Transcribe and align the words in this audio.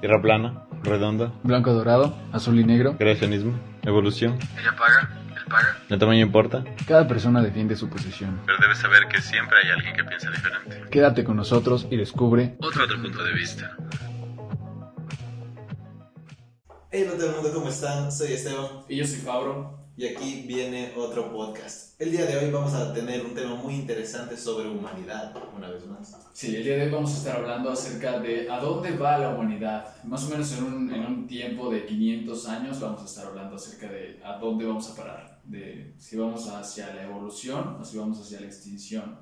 Tierra 0.00 0.22
plana, 0.22 0.64
redonda, 0.84 1.32
Blanco 1.42 1.72
dorado, 1.72 2.16
azul 2.32 2.58
y 2.60 2.64
negro. 2.64 2.96
creacionismo, 2.96 3.58
evolución. 3.82 4.38
Ella 4.60 4.74
paga, 4.76 5.10
él 5.36 5.44
paga. 5.48 5.76
¿El 5.88 5.98
tamaño 5.98 6.20
importa? 6.24 6.64
Cada 6.86 7.08
persona 7.08 7.42
defiende 7.42 7.74
su 7.76 7.88
posición. 7.88 8.40
Pero 8.46 8.58
debes 8.60 8.78
saber 8.78 9.08
que 9.08 9.20
siempre 9.20 9.58
hay 9.64 9.70
alguien 9.70 9.94
que 9.96 10.04
piensa 10.04 10.30
diferente. 10.30 10.82
Quédate 10.90 11.24
con 11.24 11.36
nosotros 11.36 11.86
y 11.90 11.96
descubre 11.96 12.56
Otro 12.60 12.84
otro 12.84 13.00
punto 13.02 13.24
de 13.24 13.32
vista. 13.32 13.76
Hey, 16.90 17.04
hola 17.06 17.18
todo 17.18 17.28
el 17.30 17.34
mundo, 17.34 17.50
¿cómo 17.52 17.68
están? 17.68 18.10
Soy 18.10 18.32
Esteban 18.32 18.66
Y 18.88 18.96
yo 18.96 19.04
soy 19.04 19.16
Fabro. 19.18 19.87
Y 19.98 20.06
aquí 20.06 20.44
viene 20.46 20.92
otro 20.96 21.32
podcast. 21.32 22.00
El 22.00 22.12
día 22.12 22.24
de 22.24 22.36
hoy 22.36 22.52
vamos 22.52 22.72
a 22.72 22.94
tener 22.94 23.26
un 23.26 23.34
tema 23.34 23.56
muy 23.56 23.74
interesante 23.74 24.36
sobre 24.36 24.68
humanidad, 24.68 25.34
una 25.56 25.68
vez 25.70 25.84
más. 25.86 26.16
Sí, 26.32 26.54
el 26.54 26.62
día 26.62 26.76
de 26.76 26.84
hoy 26.84 26.90
vamos 26.92 27.12
a 27.14 27.16
estar 27.16 27.36
hablando 27.38 27.72
acerca 27.72 28.20
de 28.20 28.48
a 28.48 28.60
dónde 28.60 28.92
va 28.92 29.18
la 29.18 29.30
humanidad. 29.30 30.00
Más 30.04 30.24
o 30.24 30.28
menos 30.28 30.56
en 30.56 30.62
un, 30.62 30.94
en 30.94 31.04
un 31.04 31.26
tiempo 31.26 31.68
de 31.68 31.84
500 31.84 32.46
años 32.46 32.80
vamos 32.80 33.02
a 33.02 33.06
estar 33.06 33.26
hablando 33.26 33.56
acerca 33.56 33.88
de 33.88 34.20
a 34.24 34.38
dónde 34.38 34.66
vamos 34.66 34.88
a 34.88 34.94
parar. 34.94 35.40
De 35.42 35.94
si 35.98 36.16
vamos 36.16 36.46
hacia 36.46 36.94
la 36.94 37.02
evolución 37.02 37.78
o 37.80 37.84
si 37.84 37.98
vamos 37.98 38.20
hacia 38.20 38.38
la 38.38 38.46
extinción. 38.46 39.18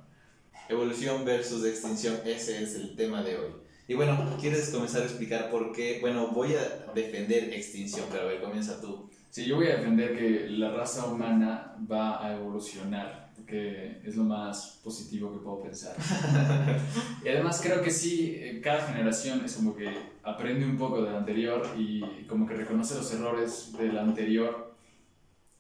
Evolución 0.69 1.25
versus 1.25 1.65
extinción, 1.65 2.17
ese 2.27 2.63
es 2.63 2.75
el 2.75 2.95
tema 2.97 3.23
de 3.23 3.39
hoy. 3.39 3.51
Y 3.89 3.95
bueno, 3.95 4.37
¿quieres 4.39 4.69
comenzar 4.69 5.01
a 5.01 5.05
explicar 5.07 5.51
por 5.51 5.73
qué? 5.73 6.01
Bueno, 6.03 6.33
voy 6.35 6.55
a 6.55 6.93
defender 6.93 7.55
extinción, 7.55 8.05
pero 8.11 8.25
a 8.25 8.27
ver, 8.27 8.43
comienza 8.43 8.79
tú. 8.79 9.09
Sí, 9.37 9.45
yo 9.45 9.57
voy 9.57 9.67
a 9.67 9.77
defender 9.77 10.17
que 10.17 10.49
la 10.49 10.71
raza 10.71 11.09
humana 11.09 11.77
va 11.93 12.25
a 12.25 12.35
evolucionar, 12.35 13.35
que 13.47 14.01
es 14.03 14.17
lo 14.17 14.25
más 14.25 14.81
positivo 14.83 15.31
que 15.31 15.45
puedo 15.45 15.61
pensar. 15.61 15.95
y 17.23 17.29
además 17.29 17.61
creo 17.63 17.83
que 17.83 17.91
sí, 17.91 18.35
eh, 18.35 18.63
cada 18.65 18.89
generación 18.89 19.45
es 19.45 19.53
como 19.57 19.77
que 19.77 19.95
aprende 20.23 20.65
un 20.65 20.79
poco 20.79 21.03
de 21.03 21.11
la 21.11 21.19
anterior 21.19 21.69
y 21.77 22.25
como 22.27 22.47
que 22.47 22.55
reconoce 22.55 22.95
los 22.95 23.13
errores 23.13 23.75
de 23.79 23.93
la 23.93 24.05
anterior. 24.05 24.75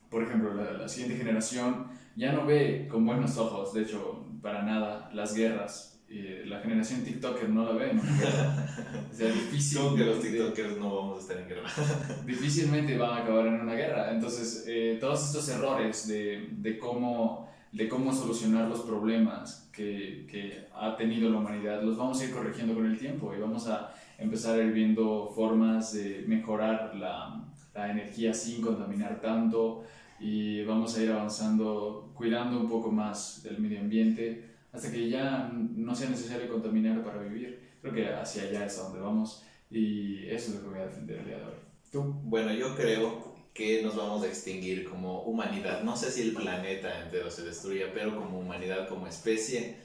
Por 0.09 0.23
ejemplo, 0.23 0.55
la, 0.55 0.73
la 0.73 0.89
siguiente 0.89 1.19
generación 1.19 1.89
ya 2.17 2.33
no 2.33 2.47
ve 2.47 2.89
con 2.91 3.05
buenos 3.05 3.37
ojos, 3.37 3.75
de 3.75 3.83
hecho, 3.83 4.25
para 4.41 4.63
nada, 4.63 5.11
las 5.13 5.35
guerras. 5.35 5.96
Y 6.09 6.45
la 6.45 6.61
generación 6.61 7.03
TikToker 7.03 7.49
no 7.49 7.65
la 7.65 7.73
ve. 7.73 7.93
¿no? 7.95 8.03
o 9.12 9.15
sea, 9.15 9.27
difícil. 9.29 9.81
Que 9.97 10.05
los 10.05 10.21
TikTokers 10.21 10.79
no 10.79 10.95
vamos 10.95 11.19
a 11.19 11.21
estar 11.21 11.39
en 11.39 11.49
guerra. 11.49 11.69
difícilmente 12.27 12.97
van 12.97 13.11
a 13.11 13.23
acabar 13.23 13.47
en 13.49 13.61
una 13.61 13.75
guerra. 13.75 14.12
Entonces, 14.12 14.65
eh, 14.69 14.99
todos 15.01 15.27
estos 15.27 15.49
errores 15.49 16.07
de, 16.07 16.49
de, 16.53 16.79
cómo, 16.79 17.51
de 17.73 17.89
cómo 17.89 18.12
solucionar 18.12 18.69
los 18.69 18.83
problemas 18.83 19.69
que, 19.73 20.27
que, 20.31 20.67
ha 20.75 20.97
tenido 20.97 21.29
la 21.31 21.39
humanidad, 21.39 21.83
los 21.83 21.97
vamos 21.97 22.21
a 22.21 22.25
ir 22.25 22.31
corrigiendo 22.31 22.75
con 22.75 22.87
el 22.87 22.99
tiempo 22.99 23.34
y 23.37 23.41
vamos 23.41 23.67
a 23.67 23.93
empezar 24.19 24.59
a 24.59 24.62
ir 24.62 24.73
viendo 24.73 25.33
formas 25.34 25.93
de 25.93 26.25
mejorar 26.27 26.95
la, 26.97 27.45
la 27.75 27.91
energía 27.91 28.33
sin 28.33 28.62
contaminar 28.62 29.21
tanto 29.21 29.84
y 30.19 30.65
vamos 30.65 30.97
a 30.97 31.03
ir 31.03 31.11
avanzando, 31.11 32.11
cuidando 32.15 32.61
un 32.61 32.69
poco 32.69 32.91
más 32.91 33.43
del 33.43 33.59
medio 33.59 33.81
ambiente 33.81 34.56
hasta 34.77 34.93
que 34.93 35.09
ya 35.09 35.51
no 35.53 35.95
sea 35.95 36.11
necesario 36.11 36.49
contaminar 36.49 37.03
para 37.03 37.23
vivir. 37.23 37.77
Creo 37.81 37.95
que 37.95 38.09
hacia 38.09 38.43
allá 38.43 38.67
es 38.67 38.79
a 38.79 38.83
donde 38.83 39.01
vamos 39.01 39.45
y 39.71 40.29
eso 40.29 40.51
es 40.51 40.57
lo 40.57 40.63
que 40.63 40.69
voy 40.69 40.79
a 40.79 40.87
defender 40.87 41.19
el 41.19 41.25
día 41.25 41.39
de 41.39 41.45
hoy. 41.45 41.55
¿Tú? 41.91 42.03
Bueno, 42.23 42.53
yo 42.53 42.77
creo 42.77 43.35
que 43.55 43.83
nos 43.83 43.97
vamos 43.97 44.23
a 44.23 44.27
extinguir 44.27 44.89
como 44.89 45.23
humanidad. 45.23 45.83
No 45.83 45.97
sé 45.97 46.11
si 46.11 46.23
el 46.23 46.35
planeta 46.35 47.03
entero 47.03 47.31
se 47.31 47.43
destruya, 47.43 47.87
pero 47.95 48.15
como 48.15 48.39
humanidad, 48.39 48.87
como 48.87 49.07
especie, 49.07 49.77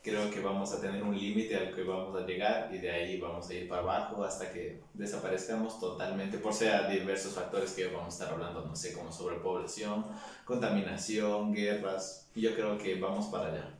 creo 0.00 0.30
que 0.30 0.40
vamos 0.40 0.72
a 0.72 0.80
tener 0.80 1.02
un 1.02 1.18
límite 1.18 1.56
al 1.56 1.74
que 1.74 1.82
vamos 1.82 2.14
a 2.14 2.24
llegar 2.24 2.72
y 2.72 2.78
de 2.78 2.88
ahí 2.88 3.18
vamos 3.18 3.48
a 3.50 3.54
ir 3.54 3.66
para 3.66 3.82
abajo 3.82 4.22
hasta 4.22 4.52
que 4.52 4.80
desaparezcamos 4.94 5.80
totalmente, 5.80 6.38
por 6.38 6.54
sea 6.54 6.88
diversos 6.88 7.32
factores 7.32 7.72
que 7.72 7.88
vamos 7.88 8.04
a 8.04 8.08
estar 8.08 8.32
hablando, 8.32 8.64
no 8.64 8.76
sé, 8.76 8.92
como 8.92 9.10
sobrepoblación, 9.10 10.06
contaminación, 10.44 11.52
guerras, 11.52 12.28
y 12.36 12.42
yo 12.42 12.54
creo 12.54 12.78
que 12.78 12.94
vamos 13.00 13.26
para 13.26 13.48
allá. 13.48 13.75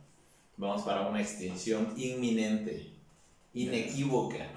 Vamos 0.57 0.81
para 0.81 1.07
una 1.07 1.21
extinción 1.21 1.93
inminente, 1.95 2.91
inequívoca. 3.53 4.47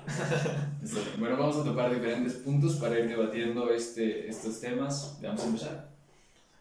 bueno, 1.18 1.36
vamos 1.36 1.58
a 1.58 1.64
topar 1.64 1.94
diferentes 1.94 2.34
puntos 2.34 2.76
para 2.76 2.98
ir 2.98 3.06
debatiendo 3.06 3.70
este, 3.70 4.26
estos 4.26 4.60
temas. 4.60 5.18
Vamos 5.22 5.42
a 5.42 5.46
empezar. 5.46 5.90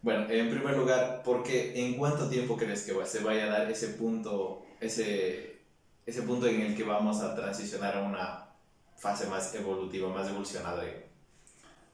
Bueno, 0.02 0.30
en 0.30 0.50
primer 0.50 0.78
lugar, 0.78 1.22
porque 1.24 1.86
¿en 1.86 1.98
cuánto 1.98 2.28
tiempo 2.28 2.58
crees 2.58 2.84
que 2.84 2.94
se 3.06 3.24
vaya 3.24 3.46
a 3.46 3.60
dar 3.60 3.72
ese 3.72 3.90
punto, 3.90 4.66
ese, 4.82 5.60
ese 6.06 6.22
punto 6.24 6.48
en 6.48 6.62
el 6.62 6.76
que 6.76 6.84
vamos 6.84 7.22
a 7.22 7.34
transicionar 7.34 7.98
a 7.98 8.04
una 8.04 8.46
fase 8.98 9.28
más 9.28 9.56
evolutiva, 9.56 10.10
más 10.10 10.30
evolucionada? 10.30 10.84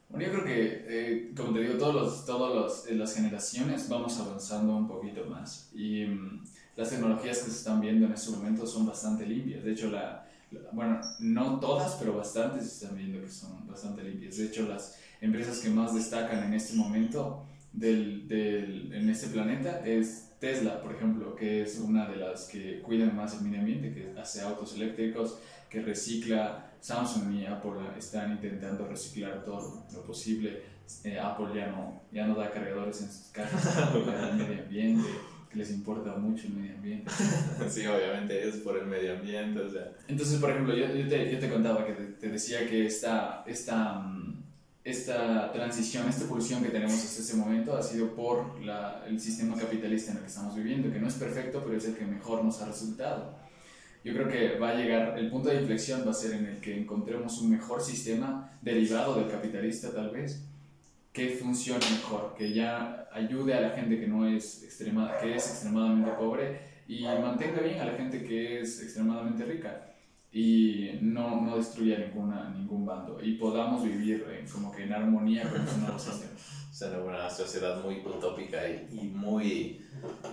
Bueno, 0.08 0.26
yo 0.26 0.32
creo 0.32 0.44
que, 0.44 0.84
eh, 0.88 1.32
como 1.36 1.52
te 1.52 1.60
digo, 1.60 1.78
todos 1.78 1.94
los, 1.94 2.26
todos 2.26 2.86
los, 2.86 2.96
las 2.96 3.14
generaciones 3.14 3.88
vamos 3.88 4.18
avanzando 4.18 4.76
un 4.76 4.86
poquito 4.86 5.24
más. 5.26 5.70
Y 5.74 6.04
um, 6.04 6.44
las 6.76 6.90
tecnologías 6.90 7.38
que 7.38 7.50
se 7.50 7.56
están 7.56 7.80
viendo 7.80 8.06
en 8.06 8.12
este 8.12 8.30
momento 8.30 8.66
son 8.66 8.86
bastante 8.86 9.26
limpias. 9.26 9.64
De 9.64 9.72
hecho, 9.72 9.90
la, 9.90 10.26
la, 10.50 10.60
bueno, 10.72 11.00
no 11.20 11.58
todas, 11.58 11.94
pero 11.94 12.16
bastantes 12.16 12.68
se 12.68 12.84
están 12.84 12.96
viendo 12.96 13.20
que 13.22 13.30
son 13.30 13.66
bastante 13.66 14.02
limpias. 14.02 14.36
De 14.36 14.46
hecho, 14.46 14.68
las 14.68 14.98
empresas 15.20 15.58
que 15.58 15.70
más 15.70 15.94
destacan 15.94 16.44
en 16.44 16.52
este 16.52 16.74
momento 16.76 17.46
del, 17.72 18.28
del, 18.28 18.92
en 18.92 19.08
este 19.08 19.28
planeta 19.28 19.84
es 19.86 20.32
Tesla, 20.38 20.82
por 20.82 20.94
ejemplo, 20.94 21.34
que 21.34 21.62
es 21.62 21.78
una 21.78 22.06
de 22.08 22.16
las 22.16 22.46
que 22.46 22.82
cuidan 22.82 23.16
más 23.16 23.34
el 23.34 23.46
medio 23.46 23.60
ambiente, 23.60 23.94
que 23.94 24.20
hace 24.20 24.42
autos 24.42 24.74
eléctricos, 24.74 25.38
que 25.70 25.80
recicla. 25.80 26.62
Samsung 26.78 27.34
y 27.34 27.46
Apple 27.46 27.80
están 27.98 28.32
intentando 28.32 28.86
reciclar 28.86 29.44
todo 29.44 29.86
lo 29.92 30.02
posible. 30.02 30.62
Eh, 31.02 31.18
Apple 31.18 31.46
ya 31.52 31.68
no, 31.68 32.02
ya 32.12 32.26
no 32.26 32.36
da 32.36 32.50
cargadores 32.50 33.00
en 33.00 33.10
sus 33.10 33.26
casas 33.32 33.92
el 33.94 34.36
medio 34.36 34.62
ambiente 34.62 35.08
que 35.50 35.58
les 35.58 35.70
importa 35.70 36.16
mucho 36.16 36.46
el 36.46 36.54
medio 36.54 36.74
ambiente. 36.74 37.10
Sí, 37.68 37.86
obviamente 37.86 38.48
es 38.48 38.56
por 38.56 38.76
el 38.76 38.86
medio 38.86 39.14
ambiente, 39.14 39.60
o 39.60 39.70
sea. 39.70 39.92
Entonces, 40.08 40.38
por 40.38 40.50
ejemplo, 40.50 40.74
yo, 40.74 40.86
yo, 40.94 41.08
te, 41.08 41.32
yo 41.32 41.38
te, 41.38 41.50
contaba 41.50 41.86
que 41.86 41.92
te, 41.92 42.04
te, 42.04 42.28
decía 42.28 42.68
que 42.68 42.86
esta, 42.86 43.44
esta, 43.46 44.04
esta 44.84 45.52
transición, 45.52 46.08
esta 46.08 46.24
evolución 46.24 46.62
que 46.62 46.70
tenemos 46.70 46.94
hasta 46.94 47.20
este 47.20 47.36
momento 47.36 47.76
ha 47.76 47.82
sido 47.82 48.14
por 48.14 48.60
la, 48.62 49.04
el 49.06 49.20
sistema 49.20 49.56
capitalista 49.56 50.12
en 50.12 50.18
el 50.18 50.22
que 50.22 50.28
estamos 50.28 50.54
viviendo, 50.54 50.92
que 50.92 51.00
no 51.00 51.08
es 51.08 51.14
perfecto, 51.14 51.62
pero 51.64 51.76
es 51.76 51.84
el 51.86 51.96
que 51.96 52.04
mejor 52.04 52.44
nos 52.44 52.60
ha 52.62 52.66
resultado. 52.66 53.36
Yo 54.04 54.12
creo 54.14 54.28
que 54.28 54.56
va 54.60 54.70
a 54.70 54.74
llegar, 54.74 55.18
el 55.18 55.28
punto 55.30 55.48
de 55.48 55.60
inflexión 55.60 56.04
va 56.06 56.12
a 56.12 56.14
ser 56.14 56.34
en 56.34 56.46
el 56.46 56.60
que 56.60 56.78
encontremos 56.78 57.38
un 57.40 57.50
mejor 57.50 57.82
sistema 57.82 58.56
derivado 58.62 59.16
del 59.16 59.28
capitalista 59.28 59.90
tal 59.92 60.10
vez, 60.10 60.44
que 61.16 61.30
funcione 61.30 61.80
mejor, 61.92 62.34
que 62.36 62.52
ya 62.52 63.08
ayude 63.10 63.54
a 63.54 63.62
la 63.62 63.70
gente 63.70 63.98
que, 63.98 64.06
no 64.06 64.28
es, 64.28 64.62
extrema, 64.62 65.16
que 65.18 65.34
es 65.34 65.48
extremadamente 65.48 66.10
pobre 66.10 66.60
y 66.86 67.04
mantenga 67.04 67.62
bien 67.62 67.80
a 67.80 67.86
la 67.86 67.94
gente 67.94 68.22
que 68.22 68.60
es 68.60 68.82
extremadamente 68.82 69.46
rica 69.46 69.94
y 70.30 70.90
no, 71.00 71.40
no 71.40 71.56
destruya 71.56 71.98
ninguna, 72.00 72.50
ningún 72.50 72.84
bando 72.84 73.18
y 73.22 73.32
podamos 73.36 73.82
vivir 73.82 74.26
en, 74.38 74.46
como 74.46 74.70
que 74.70 74.82
en 74.82 74.92
armonía 74.92 75.48
con 75.50 75.62
ese 75.62 75.78
nuevo 75.78 75.98
sistema. 75.98 76.32
Sea, 76.76 76.90
una 76.90 77.30
sociedad 77.30 77.82
muy 77.82 78.02
utópica 78.04 78.68
y, 78.68 78.86
y, 78.92 79.04
muy, 79.06 79.82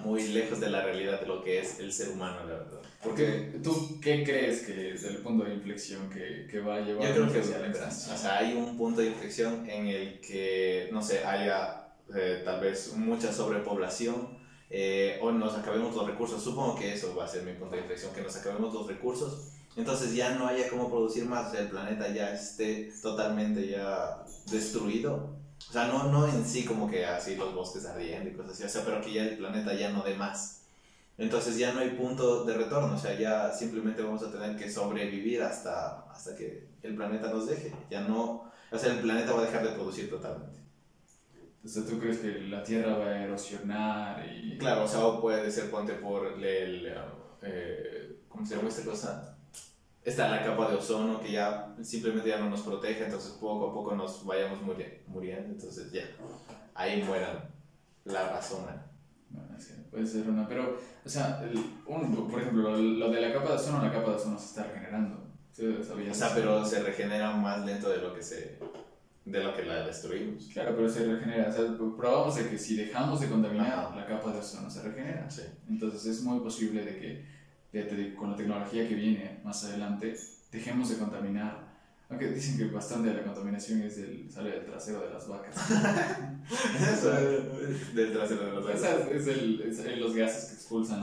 muy 0.03 0.27
lejos 0.27 0.59
de 0.59 0.69
la 0.69 0.83
realidad 0.83 1.21
de 1.21 1.25
lo 1.25 1.41
que 1.41 1.59
es 1.59 1.79
el 1.79 1.93
ser 1.93 2.09
humano, 2.09 2.39
la 2.41 2.55
verdad. 2.55 2.81
Porque, 3.01 3.61
¿Tú 3.63 3.97
qué 4.01 4.25
crees 4.25 4.63
que 4.63 4.93
es 4.93 5.05
el 5.05 5.19
punto 5.19 5.45
de 5.45 5.53
inflexión 5.53 6.09
que, 6.09 6.45
que 6.51 6.59
va 6.59 6.75
a 6.75 6.79
llevar 6.81 7.07
Yo 7.07 7.13
creo 7.13 7.31
que 7.31 7.39
O 7.39 7.91
sea, 7.91 8.39
hay 8.39 8.55
un 8.55 8.77
punto 8.77 8.99
de 8.99 9.07
inflexión 9.07 9.69
en 9.69 9.87
el 9.87 10.19
que, 10.19 10.89
no 10.91 11.01
sé, 11.01 11.23
haya 11.23 11.87
eh, 12.13 12.41
tal 12.43 12.59
vez 12.59 12.93
mucha 12.97 13.31
sobrepoblación 13.31 14.37
eh, 14.69 15.19
o 15.21 15.31
nos 15.31 15.55
acabemos 15.55 15.95
los 15.95 16.05
recursos. 16.05 16.43
Supongo 16.43 16.75
que 16.77 16.91
eso 16.91 17.15
va 17.15 17.23
a 17.23 17.27
ser 17.29 17.43
mi 17.43 17.53
punto 17.53 17.75
de 17.75 17.83
inflexión, 17.83 18.13
que 18.13 18.21
nos 18.21 18.35
acabemos 18.35 18.73
los 18.73 18.85
recursos. 18.85 19.53
Entonces 19.77 20.13
ya 20.13 20.35
no 20.35 20.45
haya 20.47 20.67
cómo 20.67 20.89
producir 20.89 21.23
más, 21.23 21.53
el 21.53 21.69
planeta 21.69 22.13
ya 22.13 22.33
esté 22.33 22.91
totalmente 23.01 23.65
ya 23.65 24.25
destruido. 24.51 25.41
O 25.73 25.75
sea, 25.75 25.87
no, 25.87 26.03
no 26.03 26.27
en 26.27 26.45
sí 26.45 26.65
como 26.65 26.87
que 26.87 27.03
así 27.03 27.35
los 27.35 27.55
bosques 27.55 27.83
ardiendo 27.87 28.29
y 28.29 28.33
cosas 28.33 28.51
así, 28.51 28.63
o 28.63 28.69
sea, 28.69 28.85
pero 28.85 29.01
que 29.01 29.11
ya 29.11 29.23
el 29.23 29.37
planeta 29.37 29.73
ya 29.73 29.89
no 29.89 30.03
dé 30.03 30.13
más. 30.13 30.65
Entonces 31.17 31.57
ya 31.57 31.73
no 31.73 31.79
hay 31.79 31.89
punto 31.89 32.43
de 32.43 32.53
retorno, 32.53 32.93
o 32.93 32.97
sea, 32.99 33.17
ya 33.17 33.51
simplemente 33.51 34.03
vamos 34.03 34.21
a 34.21 34.31
tener 34.31 34.55
que 34.55 34.69
sobrevivir 34.69 35.41
hasta, 35.41 36.01
hasta 36.11 36.35
que 36.35 36.67
el 36.83 36.95
planeta 36.95 37.31
nos 37.31 37.47
deje. 37.47 37.73
Ya 37.89 38.01
no, 38.01 38.51
o 38.71 38.77
sea, 38.77 38.93
el 38.93 38.99
planeta 38.99 39.33
va 39.33 39.41
a 39.41 39.45
dejar 39.45 39.63
de 39.63 39.71
producir 39.71 40.11
totalmente. 40.11 40.59
Entonces, 41.55 41.89
¿tú 41.89 41.97
crees 41.97 42.19
que 42.19 42.41
la 42.41 42.63
Tierra 42.63 42.95
va 42.95 43.07
a 43.07 43.23
erosionar? 43.23 44.27
Y... 44.31 44.59
Claro, 44.59 44.83
o 44.83 44.87
sea, 44.87 45.03
o 45.03 45.19
puede 45.19 45.49
ser, 45.49 45.71
ponte 45.71 45.93
por 45.93 46.33
el, 46.33 46.43
el 46.43 46.93
eh, 47.41 48.19
¿cómo 48.29 48.45
se 48.45 48.57
llama 48.57 48.69
esta 48.69 48.85
cosa? 48.85 49.32
Está 50.03 50.29
la 50.29 50.43
capa 50.43 50.69
de 50.69 50.75
ozono 50.75 51.21
que 51.21 51.31
ya 51.31 51.75
simplemente 51.81 52.29
ya 52.29 52.37
no 52.37 52.49
nos 52.49 52.61
protege, 52.61 53.05
entonces 53.05 53.31
poco 53.39 53.69
a 53.69 53.73
poco 53.73 53.95
nos 53.95 54.25
vayamos 54.25 54.61
muri 54.61 54.85
muriendo, 55.07 55.53
entonces 55.53 55.91
ya, 55.91 56.03
ahí 56.73 57.01
mueran 57.03 57.49
la 58.03 58.29
razón. 58.29 58.65
Bueno, 59.29 59.55
sí, 59.57 59.73
puede 59.89 60.05
ser 60.05 60.29
una, 60.29 60.47
pero, 60.47 60.77
o 61.05 61.09
sea, 61.09 61.41
el, 61.43 61.57
un, 61.85 62.29
por 62.29 62.41
ejemplo, 62.41 62.77
lo 62.77 63.09
de 63.11 63.21
la 63.21 63.33
capa 63.33 63.49
de 63.49 63.55
ozono, 63.55 63.81
la 63.81 63.91
capa 63.91 64.09
de 64.09 64.15
ozono 64.17 64.37
se 64.37 64.45
está 64.47 64.63
regenerando. 64.63 65.23
O 65.53 66.13
sea, 66.13 66.31
pero 66.33 66.65
se 66.65 66.81
regenera 66.81 67.31
más 67.31 67.63
lento 67.63 67.89
de 67.89 67.99
lo 67.99 68.13
que 68.13 68.23
se 68.23 68.57
de 69.25 69.41
lo 69.41 69.55
que 69.55 69.63
la 69.63 69.85
destruimos. 69.85 70.49
Claro, 70.51 70.75
pero 70.75 70.89
se 70.89 71.05
regenera. 71.05 71.49
O 71.49 71.51
sea, 71.53 71.77
probamos 71.95 72.35
de 72.35 72.49
que 72.49 72.57
si 72.57 72.75
dejamos 72.75 73.21
de 73.21 73.29
contaminar, 73.29 73.71
Ajá. 73.71 73.95
la 73.95 74.05
capa 74.05 74.33
de 74.33 74.39
ozono 74.39 74.69
se 74.69 74.81
regenera. 74.81 75.29
Sí. 75.29 75.43
Entonces 75.69 76.05
es 76.05 76.23
muy 76.23 76.39
posible 76.39 76.83
de 76.83 76.99
que 76.99 77.25
ya 77.73 77.87
con 78.15 78.31
la 78.31 78.37
tecnología 78.37 78.87
que 78.87 78.93
viene 78.93 79.39
más 79.43 79.63
adelante 79.65 80.15
dejemos 80.51 80.89
de 80.89 80.97
contaminar. 80.97 81.72
Aunque 82.13 82.27
dicen 82.27 82.57
que 82.59 82.65
bastante 82.65 83.09
de 83.09 83.15
la 83.15 83.23
contaminación 83.23 83.81
es 83.81 83.97
del, 83.97 84.29
sale 84.31 84.51
del 84.51 84.65
trasero 84.67 85.01
de 85.01 85.09
las 85.09 85.27
vacas. 85.27 85.55
del 87.95 88.13
trasero 88.13 88.45
de 88.45 88.51
los 88.51 88.69
Esa 88.69 88.95
es, 88.99 89.07
es 89.21 89.27
el, 89.27 89.61
es 89.61 89.79
el- 89.79 89.99
los 89.99 90.13
gases 90.15 90.45
que 90.49 90.53
expulsan. 90.55 91.01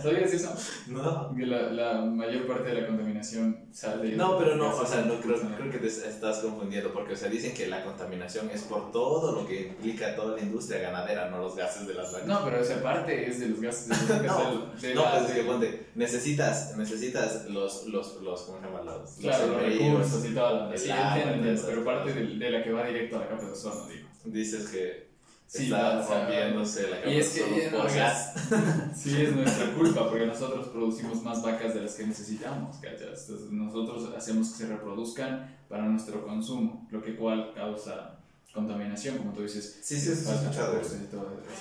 ¿Sabías 0.00 0.32
eso? 0.32 0.54
No. 0.88 1.34
Que 1.34 1.46
la, 1.46 1.62
la 1.72 2.00
mayor 2.02 2.46
parte 2.46 2.68
de 2.72 2.82
la 2.82 2.86
contaminación 2.86 3.64
sale. 3.72 4.14
No, 4.16 4.38
pero 4.38 4.54
no, 4.56 4.76
o 4.76 4.86
sea, 4.86 5.02
no 5.02 5.20
creo, 5.20 5.40
creo 5.56 5.70
que 5.72 5.78
te 5.78 5.86
estás 5.88 6.38
confundiendo 6.38 6.92
porque, 6.92 7.14
o 7.14 7.16
sea, 7.16 7.28
dicen 7.28 7.52
que 7.54 7.66
la 7.66 7.84
contaminación 7.84 8.48
es 8.50 8.62
por 8.62 8.92
todo 8.92 9.32
lo 9.40 9.46
que 9.46 9.68
implica 9.68 10.14
toda 10.14 10.36
la 10.36 10.42
industria 10.42 10.78
ganadera, 10.80 11.30
no 11.30 11.38
los 11.38 11.56
gases 11.56 11.86
de 11.88 11.94
las 11.94 12.12
vacas. 12.12 12.28
No, 12.28 12.44
pero 12.44 12.60
esa 12.60 12.80
parte 12.82 13.28
es 13.28 13.40
de 13.40 13.48
los 13.48 13.60
gases 13.60 13.88
de 13.88 13.94
las 13.96 14.08
vacas. 14.08 14.26
No, 14.54 14.66
de 14.80 14.94
no, 14.94 15.02
la- 15.02 15.18
pues 15.18 15.30
es 15.30 15.36
que 15.36 15.42
ponte, 15.42 15.86
necesitas, 15.96 16.76
necesitas 16.76 17.46
los, 17.48 17.86
los, 17.86 18.20
los, 18.22 18.42
¿cómo 18.42 18.58
se 18.60 18.66
llama? 18.66 18.82
Los, 18.82 19.10
Claro, 19.20 19.46
los 19.46 19.56
sembríos. 19.62 20.11
Y 20.24 20.34
toda 20.34 20.68
la. 20.68 20.76
Sí, 20.76 20.90
entiendo, 20.90 21.50
esas 21.50 21.66
pero 21.66 21.84
parte 21.84 22.12
de, 22.12 22.26
de 22.26 22.50
la 22.50 22.62
que 22.62 22.72
va 22.72 22.86
directo 22.86 23.16
a 23.16 23.20
la 23.20 23.28
capa 23.28 23.44
de 23.44 23.52
ozono, 23.52 23.88
digo. 23.88 24.08
Dices 24.24 24.68
que 24.68 25.12
Sí, 25.46 25.64
está 25.64 25.98
o 25.98 26.06
sea, 26.06 26.20
rompiéndose 26.20 26.88
la 26.88 26.96
capa 26.96 27.10
Y 27.10 27.18
es 27.18 27.34
de 27.34 27.42
ozono 27.42 27.82
por 27.82 27.94
gas. 27.94 28.34
Sí, 28.96 29.22
es 29.22 29.36
nuestra 29.36 29.72
culpa 29.74 30.08
porque 30.08 30.26
nosotros 30.26 30.68
producimos 30.68 31.22
más 31.22 31.42
vacas 31.42 31.74
de 31.74 31.82
las 31.82 31.94
que 31.94 32.06
necesitamos, 32.06 32.76
¿cachas? 32.76 33.28
Entonces 33.28 33.50
nosotros 33.50 34.14
hacemos 34.16 34.50
que 34.50 34.64
se 34.64 34.66
reproduzcan 34.66 35.56
para 35.68 35.84
nuestro 35.84 36.24
consumo, 36.24 36.88
lo 36.90 37.02
que 37.02 37.16
cual 37.16 37.52
causa 37.54 38.18
contaminación, 38.52 39.18
como 39.18 39.32
tú 39.32 39.42
dices. 39.42 39.80
Sí, 39.82 39.98
sí, 39.98 40.10
falta 40.10 40.42
escuchado 40.42 40.80
eso. 40.80 40.96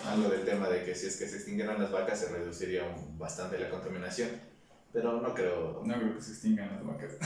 Algo 0.10 0.30
del 0.30 0.44
tema 0.44 0.70
de 0.70 0.84
que 0.84 0.94
si 0.94 1.08
es 1.08 1.18
que 1.18 1.28
se 1.28 1.38
extinguieran 1.38 1.82
las 1.82 1.92
vacas 1.92 2.20
se 2.20 2.30
reduciría 2.30 2.84
bastante 3.18 3.58
la 3.60 3.70
contaminación. 3.70 4.30
Pero 4.94 5.22
no 5.22 5.34
creo, 5.34 5.82
No 5.86 5.94
creo 5.96 6.16
que 6.16 6.22
se 6.22 6.32
extingan 6.32 6.70
las 6.70 6.86
vacas. 6.86 7.18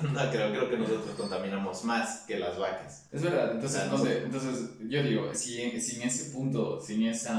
no 0.02 0.30
creo, 0.30 0.50
creo 0.50 0.70
que 0.70 0.78
nosotros 0.78 1.14
contaminamos 1.16 1.84
más 1.84 2.20
que 2.20 2.38
las 2.38 2.58
vacas. 2.58 3.08
Es 3.10 3.22
verdad, 3.22 3.52
entonces, 3.52 3.90
no 3.90 3.98
sé, 3.98 4.22
entonces 4.24 4.70
yo 4.88 5.02
digo, 5.02 5.34
si, 5.34 5.80
sin 5.80 6.02
ese 6.02 6.30
punto, 6.30 6.80
sin 6.80 7.06
ese 7.06 7.30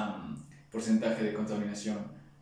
porcentaje 0.72 1.24
de 1.24 1.34
contaminación 1.34 2.00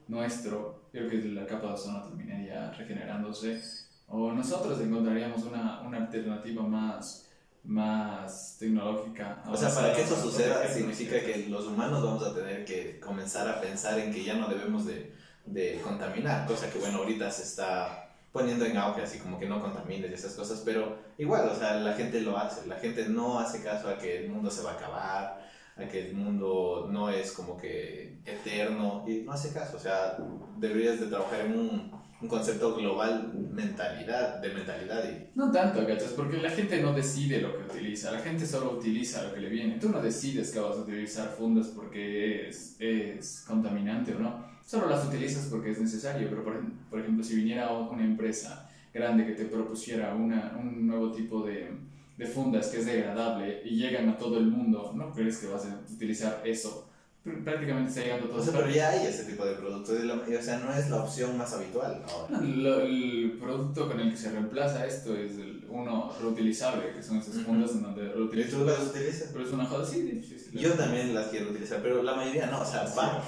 nuestro, 0.08 0.90
yo 0.92 1.08
creo 1.08 1.22
que 1.22 1.28
la 1.30 1.46
capa 1.46 1.68
de 1.68 1.74
ozono 1.74 2.04
terminaría 2.04 2.72
regenerándose, 2.72 3.62
o 4.08 4.32
nosotros 4.32 4.82
encontraríamos 4.82 5.44
una, 5.44 5.82
una 5.82 5.98
alternativa 5.98 6.64
más, 6.64 7.30
más 7.64 8.58
tecnológica. 8.60 9.44
O 9.48 9.56
sea, 9.56 9.70
para 9.70 9.94
que 9.94 10.02
eso 10.02 10.20
suceda 10.20 10.68
significa 10.68 11.20
que 11.20 11.46
los 11.48 11.68
humanos 11.68 12.04
vamos 12.04 12.24
a 12.24 12.34
tener 12.34 12.66
que 12.66 13.00
comenzar 13.00 13.48
a 13.48 13.62
pensar 13.62 14.00
en 14.00 14.12
que 14.12 14.24
ya 14.24 14.36
no 14.36 14.48
debemos 14.48 14.88
de, 14.88 15.14
de 15.52 15.80
contaminar, 15.84 16.46
cosa 16.48 16.70
que 16.70 16.80
bueno, 16.80 17.00
ahorita 17.00 17.30
se 17.32 17.44
está 17.44 18.10
poniendo 18.32 18.66
en 18.66 18.78
auge, 18.78 19.02
así 19.02 19.20
como 19.20 19.40
que 19.40 19.48
no 19.48 19.62
contamines 19.62 20.12
y 20.12 20.14
esas 20.14 20.34
cosas, 20.34 20.62
pero 20.64 20.98
igual, 21.18 21.50
o 21.50 21.56
sea, 21.56 21.76
la 21.76 21.94
gente 21.94 22.22
lo 22.22 22.38
hace, 22.38 22.68
la 22.68 22.76
gente 22.76 23.08
no 23.10 23.40
hace 23.40 23.64
caso 23.64 23.90
a 23.90 23.98
que 23.98 24.26
el 24.26 24.30
mundo 24.30 24.52
se 24.52 24.62
va 24.62 24.72
a 24.72 24.76
acabar, 24.76 25.50
a 25.76 25.88
que 25.88 26.10
el 26.10 26.14
mundo 26.14 26.88
no 26.92 27.10
es 27.10 27.32
como 27.32 27.58
que 27.58 28.20
eterno, 28.26 29.04
y 29.08 29.22
no 29.22 29.32
hace 29.32 29.52
caso, 29.52 29.78
o 29.78 29.80
sea, 29.80 30.18
deberías 30.58 31.00
de 31.00 31.08
trabajar 31.08 31.42
en 31.42 31.58
un, 31.58 31.92
un 32.22 32.28
concepto 32.28 32.76
global 32.76 33.32
mentalidad, 33.34 34.40
de 34.42 34.50
mentalidad 34.50 35.04
y 35.10 35.30
No 35.36 35.52
tanto, 35.52 35.86
¿cachas? 35.88 36.12
Porque 36.16 36.38
la 36.38 36.50
gente 36.50 36.82
no 36.82 36.94
decide 36.94 37.42
lo 37.42 37.58
que 37.58 37.64
utiliza, 37.64 38.12
la 38.12 38.20
gente 38.20 38.46
solo 38.46 38.72
utiliza 38.72 39.24
lo 39.24 39.34
que 39.34 39.40
le 39.40 39.50
viene. 39.50 39.80
Tú 39.80 39.90
no 39.90 40.02
decides 40.02 40.52
que 40.52 40.60
vas 40.60 40.78
a 40.78 40.82
utilizar 40.82 41.30
fundas 41.30 41.68
porque 41.68 42.50
es, 42.50 42.76
es 42.80 43.46
contaminante 43.48 44.14
o 44.14 44.20
no, 44.20 44.49
solo 44.70 44.88
las 44.88 45.08
utilizas 45.08 45.48
porque 45.48 45.72
es 45.72 45.80
necesario. 45.80 46.30
Pero, 46.30 46.44
por, 46.44 46.62
por 46.92 47.00
ejemplo, 47.00 47.24
si 47.24 47.36
viniera 47.36 47.72
una 47.72 48.04
empresa 48.04 48.70
grande 48.94 49.26
que 49.26 49.34
te 49.34 49.46
propusiera 49.46 50.14
una, 50.14 50.56
un 50.60 50.86
nuevo 50.86 51.12
tipo 51.12 51.42
de, 51.44 51.72
de 52.18 52.26
fundas 52.28 52.68
que 52.68 52.78
es 52.78 52.86
degradable 52.86 53.62
y 53.66 53.78
llegan 53.78 54.10
a 54.10 54.18
todo 54.18 54.38
el 54.38 54.46
mundo, 54.46 54.94
¿no 54.96 55.12
crees 55.12 55.40
que 55.40 55.48
vas 55.48 55.66
a 55.66 55.80
utilizar 55.92 56.44
eso? 56.46 56.89
Pr- 57.30 57.44
Prácticamente 57.44 57.90
está 57.90 58.02
llegando 58.02 58.26
a 58.26 58.30
O 58.30 58.32
todas 58.32 58.46
sea, 58.46 58.60
pero 58.60 58.70
ya 58.72 58.90
hay 58.90 59.08
ese 59.08 59.24
tipo 59.26 59.46
de 59.46 59.54
productos, 59.54 59.98
y 60.04 60.32
y, 60.32 60.36
o 60.36 60.42
sea, 60.42 60.58
no 60.60 60.74
es 60.74 60.90
la 60.90 61.04
opción 61.04 61.38
más 61.38 61.54
habitual 61.54 62.04
ahora. 62.10 62.42
Lo- 62.42 62.82
el 62.82 63.38
producto 63.40 63.88
con 63.88 64.00
el 64.00 64.12
que 64.12 64.18
se 64.18 64.32
reemplaza 64.32 64.86
esto 64.86 65.16
es 65.16 65.32
el 65.38 65.66
uno 65.70 66.12
reutilizable, 66.22 66.94
que 66.96 67.04
son 67.04 67.18
esas 67.18 67.44
fundas 67.44 67.72
en 67.72 67.84
donde 67.84 68.06
¿Y 68.06 68.08
reutilizas. 68.10 68.52
tú 68.54 68.66
las 68.66 68.80
utilizas? 68.80 69.30
Pero 69.32 69.46
es 69.46 69.52
una 69.54 69.66
joda, 69.66 69.86
sí. 69.86 70.22
Yo 70.54 70.74
también 70.74 71.14
las 71.14 71.28
quiero 71.28 71.52
utilizar, 71.52 71.80
pero 71.84 72.02
la 72.02 72.16
mayoría 72.16 72.48
no, 72.48 72.62
o 72.62 72.66
sea, 72.66 72.86
van, 72.96 73.20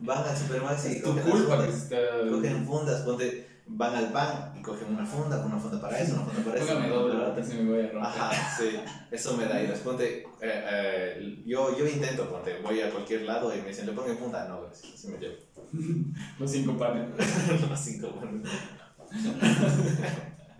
van 0.00 0.24
al 0.28 0.36
Supermax 0.36 0.90
y 0.90 1.00
tu 1.00 1.08
cogen 1.14 1.22
culpa 1.30 1.56
que 1.64 1.72
fundas, 1.72 1.88
se 1.88 1.94
está... 1.94 2.30
cogen 2.30 2.66
fundas, 2.66 3.00
ponte, 3.02 3.47
van 3.68 3.94
al 3.94 4.12
pan 4.12 4.54
y 4.58 4.62
cogen 4.62 4.94
una 4.94 5.04
funda, 5.04 5.44
una 5.44 5.58
funda 5.58 5.80
para 5.80 5.98
eso, 6.00 6.14
una 6.14 6.24
funda 6.24 6.44
para 6.44 6.56
eso. 6.56 6.74
Póngame 6.74 6.88
doble, 6.88 7.24
otro. 7.24 7.44
sí 7.44 7.56
me 7.58 7.70
voy 7.70 7.80
a 7.80 7.90
romper. 7.90 8.02
Ajá, 8.02 8.56
sí, 8.58 8.80
eso 9.10 9.36
me 9.36 9.44
da 9.44 9.62
ideas. 9.62 9.78
Ponte, 9.80 10.22
eh, 10.22 10.26
eh, 10.40 11.42
yo, 11.46 11.76
yo 11.78 11.86
intento, 11.86 12.28
ponte, 12.28 12.60
voy 12.62 12.80
a 12.80 12.90
cualquier 12.90 13.22
lado 13.22 13.54
y 13.54 13.60
me 13.60 13.68
dicen, 13.68 13.86
le 13.86 13.92
pongo 13.92 14.08
en 14.08 14.18
funda, 14.18 14.48
no, 14.48 14.62
gracias, 14.62 14.94
así 14.94 15.08
me 15.08 15.18
llevo. 15.18 15.36
Los 16.38 16.50
cinco 16.50 16.76
panes. 16.76 17.08
Los 17.68 17.80
cinco. 17.80 18.12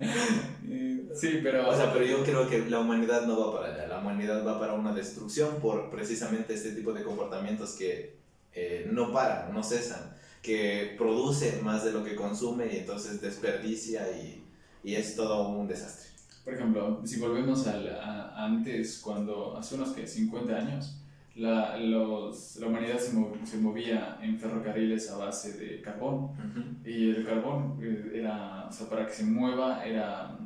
Eh, 0.00 1.08
sí, 1.14 1.40
pero... 1.42 1.68
O 1.68 1.74
sea, 1.74 1.92
pero 1.92 2.04
yo 2.04 2.22
creo 2.22 2.48
que 2.48 2.68
la 2.68 2.80
humanidad 2.80 3.26
no 3.26 3.38
va 3.38 3.60
para 3.60 3.74
allá, 3.74 3.88
la 3.88 3.98
humanidad 3.98 4.46
va 4.46 4.58
para 4.58 4.74
una 4.74 4.92
destrucción 4.92 5.56
por 5.60 5.90
precisamente 5.90 6.54
este 6.54 6.72
tipo 6.72 6.92
de 6.92 7.02
comportamientos 7.02 7.72
que 7.72 8.18
eh, 8.52 8.88
no 8.90 9.12
paran, 9.12 9.52
no 9.52 9.62
cesan, 9.62 10.16
que 10.42 10.94
produce 10.96 11.60
más 11.62 11.84
de 11.84 11.92
lo 11.92 12.04
que 12.04 12.14
consume 12.14 12.72
y 12.72 12.76
entonces 12.78 13.20
desperdicia 13.20 14.06
y, 14.12 14.44
y 14.84 14.94
es 14.94 15.16
todo 15.16 15.48
un 15.48 15.66
desastre. 15.66 16.08
Por 16.44 16.54
ejemplo, 16.54 17.00
si 17.04 17.20
volvemos 17.20 17.66
al, 17.66 17.88
a, 17.88 18.44
antes, 18.44 19.00
cuando 19.00 19.56
hace 19.56 19.74
unos 19.74 19.90
que 19.90 20.06
50 20.06 20.54
años, 20.56 20.94
la, 21.34 21.76
los, 21.76 22.56
la 22.56 22.66
humanidad 22.66 22.98
se, 22.98 23.12
mov- 23.16 23.44
se 23.44 23.58
movía 23.58 24.18
en 24.22 24.38
ferrocarriles 24.38 25.10
a 25.10 25.18
base 25.18 25.52
de 25.58 25.80
carbón. 25.82 26.30
Y 26.84 27.10
el 27.10 27.24
carbón 27.26 27.78
eh, 27.82 28.12
era, 28.14 28.66
o 28.68 28.72
sea, 28.72 28.88
para 28.88 29.06
que 29.06 29.12
se 29.12 29.24
mueva 29.24 29.84
era 29.84 30.36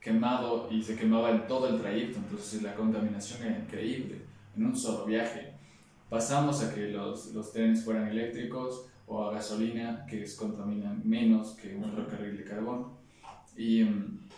quemado 0.00 0.68
y 0.70 0.82
se 0.82 0.96
quemaba 0.96 1.30
en 1.30 1.46
todo 1.46 1.68
el 1.68 1.80
trayecto, 1.80 2.18
entonces 2.18 2.60
la 2.62 2.74
contaminación 2.74 3.42
era 3.42 3.58
increíble 3.58 4.20
en 4.56 4.66
un 4.66 4.76
solo 4.76 5.06
viaje. 5.06 5.52
Pasamos 6.10 6.62
a 6.62 6.74
que 6.74 6.88
los, 6.88 7.32
los 7.32 7.52
trenes 7.52 7.82
fueran 7.84 8.08
eléctricos 8.08 8.86
o 9.06 9.24
a 9.24 9.32
gasolina, 9.32 10.06
que 10.08 10.22
es, 10.22 10.34
contaminan 10.34 11.02
menos 11.04 11.52
que 11.52 11.74
un 11.74 11.84
ferrocarril 11.84 12.36
de 12.36 12.44
carbón. 12.44 12.92
Y 13.56 13.84
mm, 13.84 14.28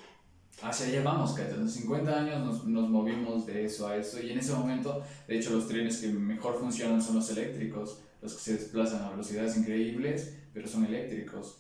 hacia 0.63 0.87
allá 0.87 1.03
vamos, 1.03 1.33
¿cachai? 1.33 1.59
En 1.59 1.69
50 1.69 2.21
años 2.21 2.45
nos, 2.45 2.65
nos 2.67 2.89
movimos 2.89 3.47
de 3.47 3.65
eso 3.65 3.89
a 3.89 3.97
eso 3.97 4.21
y 4.23 4.31
en 4.31 4.39
ese 4.39 4.53
momento, 4.53 5.03
de 5.29 5.39
hecho, 5.39 5.51
los 5.51 5.69
trenes 5.69 5.99
que 5.99 6.09
mejor 6.09 6.59
funcionan 6.59 7.01
son 7.03 7.17
los 7.17 7.31
eléctricos, 7.31 8.01
los 8.23 8.35
que 8.35 8.41
se 8.41 8.53
desplazan 8.55 9.05
a 9.05 9.11
velocidades 9.11 9.57
increíbles, 9.57 10.37
pero 10.53 10.67
son 10.67 10.85
eléctricos. 10.85 11.59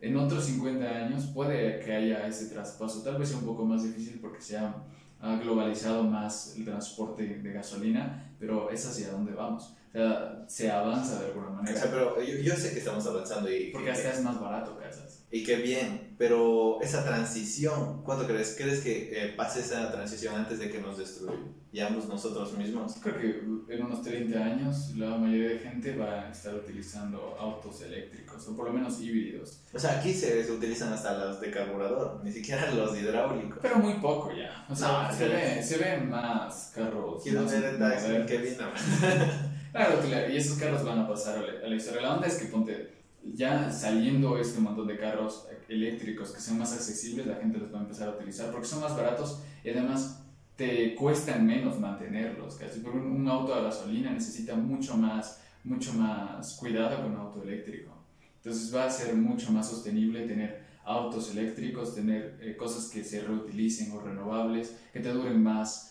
En 0.00 0.16
otros 0.16 0.44
50 0.44 0.86
años 0.86 1.26
puede 1.26 1.80
que 1.80 1.92
haya 1.92 2.26
ese 2.26 2.46
traspaso, 2.46 3.02
tal 3.02 3.18
vez 3.18 3.30
sea 3.30 3.38
un 3.38 3.44
poco 3.44 3.64
más 3.64 3.82
difícil 3.82 4.20
porque 4.20 4.40
se 4.40 4.56
ha, 5.20 5.36
globalizado 5.36 6.04
más 6.04 6.54
el 6.56 6.64
transporte 6.64 7.24
de 7.26 7.52
gasolina, 7.52 8.32
pero 8.38 8.70
es 8.70 8.86
hacia 8.86 9.10
dónde 9.10 9.32
vamos. 9.32 9.74
O 9.88 9.92
sea, 9.92 10.44
se 10.46 10.70
avanza 10.70 11.20
de 11.20 11.26
alguna 11.26 11.48
O 11.48 11.52
manera. 11.52 11.80
sea, 11.80 11.90
pero 11.90 12.22
yo, 12.22 12.36
yo 12.38 12.54
sé 12.54 12.72
que 12.72 12.78
estamos 12.78 13.06
avanzando 13.06 13.50
y, 13.50 13.70
Porque 13.72 13.90
hasta 13.90 14.12
es 14.12 14.22
más 14.22 14.40
barato, 14.40 14.78
¿cachas? 14.78 15.17
Y 15.30 15.44
qué 15.44 15.56
bien, 15.56 16.14
pero 16.16 16.80
esa 16.80 17.04
transición, 17.04 18.02
¿cuándo 18.02 18.26
crees? 18.26 18.54
¿Crees 18.56 18.80
que 18.80 19.10
eh, 19.12 19.34
pase 19.36 19.60
esa 19.60 19.92
transición 19.92 20.34
antes 20.34 20.58
de 20.58 20.70
que 20.70 20.80
nos 20.80 20.96
destruyamos 20.96 22.08
nosotros 22.08 22.56
mismos? 22.56 22.94
Creo 23.02 23.18
que 23.18 23.74
en 23.74 23.84
unos 23.84 24.02
30 24.02 24.42
años 24.42 24.94
la 24.96 25.18
mayoría 25.18 25.50
de 25.50 25.58
gente 25.58 25.94
va 25.96 26.22
a 26.22 26.30
estar 26.30 26.54
utilizando 26.54 27.36
autos 27.38 27.82
eléctricos, 27.82 28.48
o 28.48 28.56
por 28.56 28.68
lo 28.68 28.72
menos 28.72 29.00
híbridos. 29.02 29.60
O 29.74 29.78
sea, 29.78 29.98
aquí 29.98 30.14
se, 30.14 30.42
se 30.42 30.50
utilizan 30.50 30.94
hasta 30.94 31.18
los 31.18 31.40
de 31.42 31.50
carburador, 31.50 32.24
ni 32.24 32.32
siquiera 32.32 32.70
los 32.74 32.98
hidráulicos. 32.98 33.58
Pero 33.60 33.76
muy 33.76 33.94
poco 33.94 34.32
ya. 34.32 34.64
O 34.70 34.74
sea, 34.74 35.08
No, 35.10 35.14
se, 35.14 35.28
ve, 35.28 35.62
se 35.62 35.76
ven 35.76 36.08
más 36.08 36.72
carros. 36.74 37.22
Quiero 37.22 37.44
ver 37.44 37.64
el 37.64 37.78
taxi. 37.78 38.84
Claro, 39.70 40.00
claro, 40.00 40.32
y 40.32 40.36
esos 40.36 40.58
carros 40.58 40.82
van 40.82 41.00
a 41.00 41.06
pasar 41.06 41.38
a 41.38 41.68
la 41.68 41.76
historia. 41.76 42.00
La 42.00 42.14
onda 42.14 42.26
es 42.26 42.36
que 42.36 42.46
ponte, 42.46 42.97
ya 43.24 43.70
saliendo 43.70 44.38
este 44.38 44.60
montón 44.60 44.86
de 44.86 44.96
carros 44.96 45.46
eléctricos 45.68 46.32
que 46.32 46.40
sean 46.40 46.58
más 46.58 46.72
accesibles, 46.72 47.26
la 47.26 47.36
gente 47.36 47.58
los 47.58 47.72
va 47.72 47.78
a 47.78 47.82
empezar 47.82 48.08
a 48.08 48.12
utilizar 48.12 48.50
porque 48.50 48.66
son 48.66 48.80
más 48.80 48.96
baratos 48.96 49.42
y 49.62 49.70
además 49.70 50.24
te 50.56 50.94
cuestan 50.96 51.46
menos 51.46 51.78
mantenerlos. 51.78 52.56
¿cachai? 52.56 52.80
Porque 52.80 52.98
un, 52.98 53.28
auto 53.28 53.54
a 53.54 53.62
gasolina 53.62 54.10
necesita 54.10 54.56
mucho 54.56 54.96
más, 54.96 55.40
mucho 55.64 55.92
más 55.94 56.54
cuidado 56.54 57.02
que 57.02 57.08
un 57.08 57.16
auto 57.16 57.42
eléctrico. 57.42 57.92
Entonces 58.36 58.74
va 58.74 58.86
a 58.86 58.90
ser 58.90 59.14
mucho 59.14 59.52
más 59.52 59.68
sostenible 59.68 60.26
tener 60.26 60.66
autos 60.84 61.30
eléctricos, 61.30 61.94
tener 61.94 62.38
eh, 62.40 62.56
cosas 62.56 62.90
que 62.90 63.04
se 63.04 63.20
reutilicen 63.20 63.92
o 63.92 64.00
renovables, 64.00 64.74
que 64.92 65.00
te 65.00 65.12
duren 65.12 65.42
más. 65.42 65.87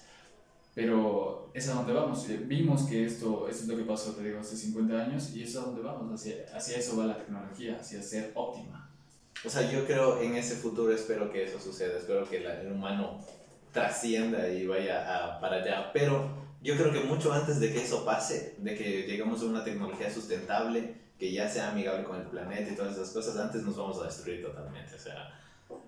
Pero 0.77 1.49
es 1.55 1.67
a 1.69 1.73
donde 1.73 1.91
vamos. 1.91 2.29
Eh, 2.29 2.39
vimos 2.45 2.83
que 2.83 3.03
esto, 3.03 3.47
esto 3.49 3.63
es 3.63 3.67
lo 3.67 3.77
que 3.77 3.83
pasó, 3.83 4.11
te 4.11 4.23
digo, 4.23 4.39
hace 4.39 4.55
50 4.55 5.05
años 5.05 5.31
y 5.33 5.41
es 5.41 5.55
a 5.55 5.61
donde 5.61 5.81
vamos. 5.81 6.13
Hacia, 6.13 6.35
hacia 6.55 6.77
eso 6.77 6.95
va 6.97 7.07
la 7.07 7.17
tecnología, 7.17 7.79
hacia 7.81 7.99
ser 8.03 8.31
óptima. 8.35 8.87
O 9.43 9.49
sea, 9.49 9.71
yo 9.71 9.87
creo 9.87 10.21
en 10.21 10.35
ese 10.35 10.53
futuro, 10.53 10.93
espero 10.93 11.31
que 11.31 11.45
eso 11.45 11.59
suceda, 11.59 11.97
espero 11.97 12.29
que 12.29 12.45
el 12.45 12.71
humano 12.71 13.19
trascienda 13.71 14.47
y 14.49 14.67
vaya 14.67 15.39
para 15.41 15.63
allá. 15.63 15.91
Pero 15.93 16.29
yo 16.61 16.77
creo 16.77 16.93
que 16.93 16.99
mucho 16.99 17.33
antes 17.33 17.59
de 17.59 17.73
que 17.73 17.81
eso 17.81 18.05
pase, 18.05 18.53
de 18.59 18.75
que 18.75 19.07
lleguemos 19.07 19.41
a 19.41 19.45
una 19.45 19.63
tecnología 19.63 20.13
sustentable, 20.13 20.93
que 21.17 21.31
ya 21.31 21.49
sea 21.49 21.71
amigable 21.71 22.03
con 22.03 22.21
el 22.21 22.27
planeta 22.27 22.71
y 22.71 22.75
todas 22.75 22.93
esas 22.93 23.09
cosas, 23.09 23.35
antes 23.37 23.63
nos 23.63 23.75
vamos 23.75 23.99
a 23.99 24.05
destruir 24.05 24.43
totalmente. 24.43 24.93
O 24.93 24.99
sea, 24.99 25.41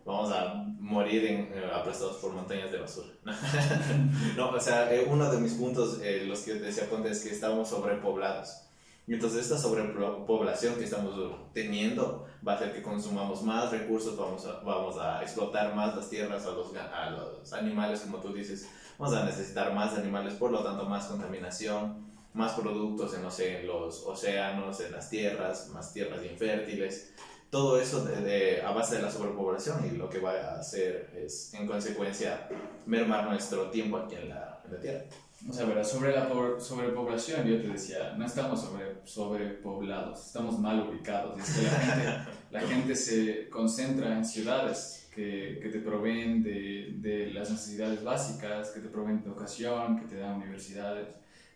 vamos 0.05 0.31
a 0.31 0.65
morir 0.79 1.25
en, 1.25 1.39
eh, 1.53 1.71
aplastados 1.73 2.17
por 2.17 2.33
montañas 2.33 2.71
de 2.71 2.79
basura. 2.79 3.09
no, 4.35 4.49
o 4.49 4.59
sea, 4.59 4.93
eh, 4.93 5.05
uno 5.09 5.31
de 5.31 5.39
mis 5.39 5.53
puntos, 5.53 5.99
eh, 6.01 6.25
los 6.25 6.41
que 6.41 6.55
decía 6.55 6.89
Ponte, 6.89 7.09
es 7.09 7.23
que 7.23 7.31
estamos 7.31 7.69
sobrepoblados. 7.69 8.63
Y 9.07 9.13
entonces 9.15 9.41
esta 9.41 9.57
sobrepoblación 9.57 10.75
que 10.75 10.83
estamos 10.83 11.15
teniendo 11.53 12.27
va 12.47 12.53
a 12.53 12.55
hacer 12.55 12.73
que 12.73 12.83
consumamos 12.83 13.41
más 13.41 13.71
recursos, 13.71 14.15
vamos 14.15 14.45
a, 14.45 14.59
vamos 14.59 14.97
a 14.99 15.23
explotar 15.23 15.73
más 15.73 15.95
las 15.95 16.09
tierras, 16.09 16.45
a 16.45 16.51
los, 16.51 16.75
a 16.75 17.09
los 17.09 17.53
animales, 17.53 18.01
como 18.01 18.19
tú 18.19 18.31
dices, 18.33 18.69
vamos 18.99 19.15
a 19.15 19.25
necesitar 19.25 19.73
más 19.73 19.97
animales, 19.97 20.35
por 20.35 20.51
lo 20.51 20.63
tanto 20.63 20.85
más 20.85 21.05
contaminación, 21.05 22.07
más 22.33 22.53
productos 22.53 23.15
en, 23.15 23.23
no 23.23 23.31
sé, 23.31 23.61
en 23.61 23.67
los 23.67 24.03
océanos, 24.05 24.79
en 24.81 24.91
las 24.91 25.09
tierras, 25.09 25.69
más 25.69 25.91
tierras 25.91 26.23
infértiles. 26.23 27.13
Todo 27.49 27.79
eso 27.79 28.05
de, 28.05 28.61
a 28.61 28.71
base 28.71 28.97
de 28.97 29.01
la 29.01 29.11
sobrepoblación 29.11 29.85
y 29.85 29.97
lo 29.97 30.09
que 30.09 30.19
va 30.19 30.33
a 30.33 30.59
hacer 30.59 31.11
es, 31.15 31.53
en 31.55 31.65
consecuencia, 31.65 32.47
mermar 32.85 33.27
nuestro 33.27 33.71
tiempo 33.71 33.97
aquí 33.97 34.15
en 34.15 34.29
la, 34.29 34.61
en 34.65 34.73
la 34.73 34.79
Tierra. 34.79 35.05
O 35.47 35.53
sea, 35.53 35.65
verás, 35.65 35.89
sobre 35.89 36.11
la 36.11 36.29
sobrepoblación, 36.59 37.47
yo 37.47 37.61
te 37.61 37.69
decía, 37.69 38.13
no 38.17 38.25
estamos 38.25 38.61
sobre, 38.61 38.97
sobrepoblados, 39.05 40.27
estamos 40.27 40.59
mal 40.59 40.87
ubicados. 40.87 41.39
Es 41.39 41.55
que 41.55 41.63
la 41.63 41.71
gente, 41.71 42.31
la 42.51 42.61
gente 42.61 42.95
se 42.95 43.49
concentra 43.49 44.17
en 44.17 44.25
ciudades 44.25 45.07
que, 45.15 45.59
que 45.61 45.69
te 45.69 45.79
proveen 45.79 46.43
de, 46.43 46.95
de, 46.97 47.31
las 47.31 47.49
necesidades 47.49 48.03
básicas, 48.03 48.71
que 48.71 48.81
te 48.81 48.89
proveen 48.89 49.21
de 49.23 49.29
educación, 49.29 49.99
que 49.99 50.07
te 50.07 50.17
dan 50.17 50.35
universidades 50.35 51.07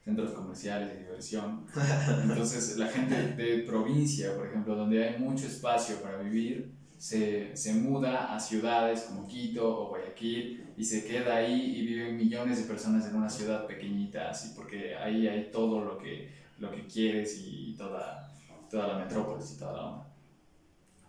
centros 0.03 0.31
comerciales 0.31 0.89
de 0.89 0.99
diversión. 0.99 1.65
Entonces, 2.23 2.77
la 2.77 2.87
gente 2.87 3.15
de 3.15 3.59
provincia, 3.59 4.35
por 4.35 4.47
ejemplo, 4.47 4.75
donde 4.75 5.07
hay 5.07 5.19
mucho 5.19 5.47
espacio 5.47 6.01
para 6.01 6.17
vivir, 6.17 6.73
se, 6.97 7.55
se, 7.55 7.73
muda 7.73 8.33
a 8.33 8.39
ciudades 8.39 9.01
como 9.01 9.27
Quito 9.27 9.67
o 9.67 9.89
Guayaquil 9.89 10.73
y 10.77 10.83
se 10.85 11.05
queda 11.05 11.37
ahí 11.37 11.77
y 11.77 11.85
viven 11.85 12.17
millones 12.17 12.59
de 12.59 12.63
personas 12.63 13.05
en 13.07 13.15
una 13.15 13.29
ciudad 13.29 13.65
pequeñita, 13.65 14.29
así 14.29 14.53
porque 14.55 14.95
ahí 14.95 15.27
hay 15.27 15.49
todo 15.51 15.83
lo 15.83 15.97
que, 15.97 16.29
lo 16.59 16.71
que 16.71 16.87
quieres 16.87 17.41
y 17.45 17.75
toda, 17.77 18.31
toda 18.69 18.87
la 18.87 18.99
metrópolis 18.99 19.53
y 19.53 19.59
toda 19.59 19.73
la 19.73 19.85
onda. 19.85 20.07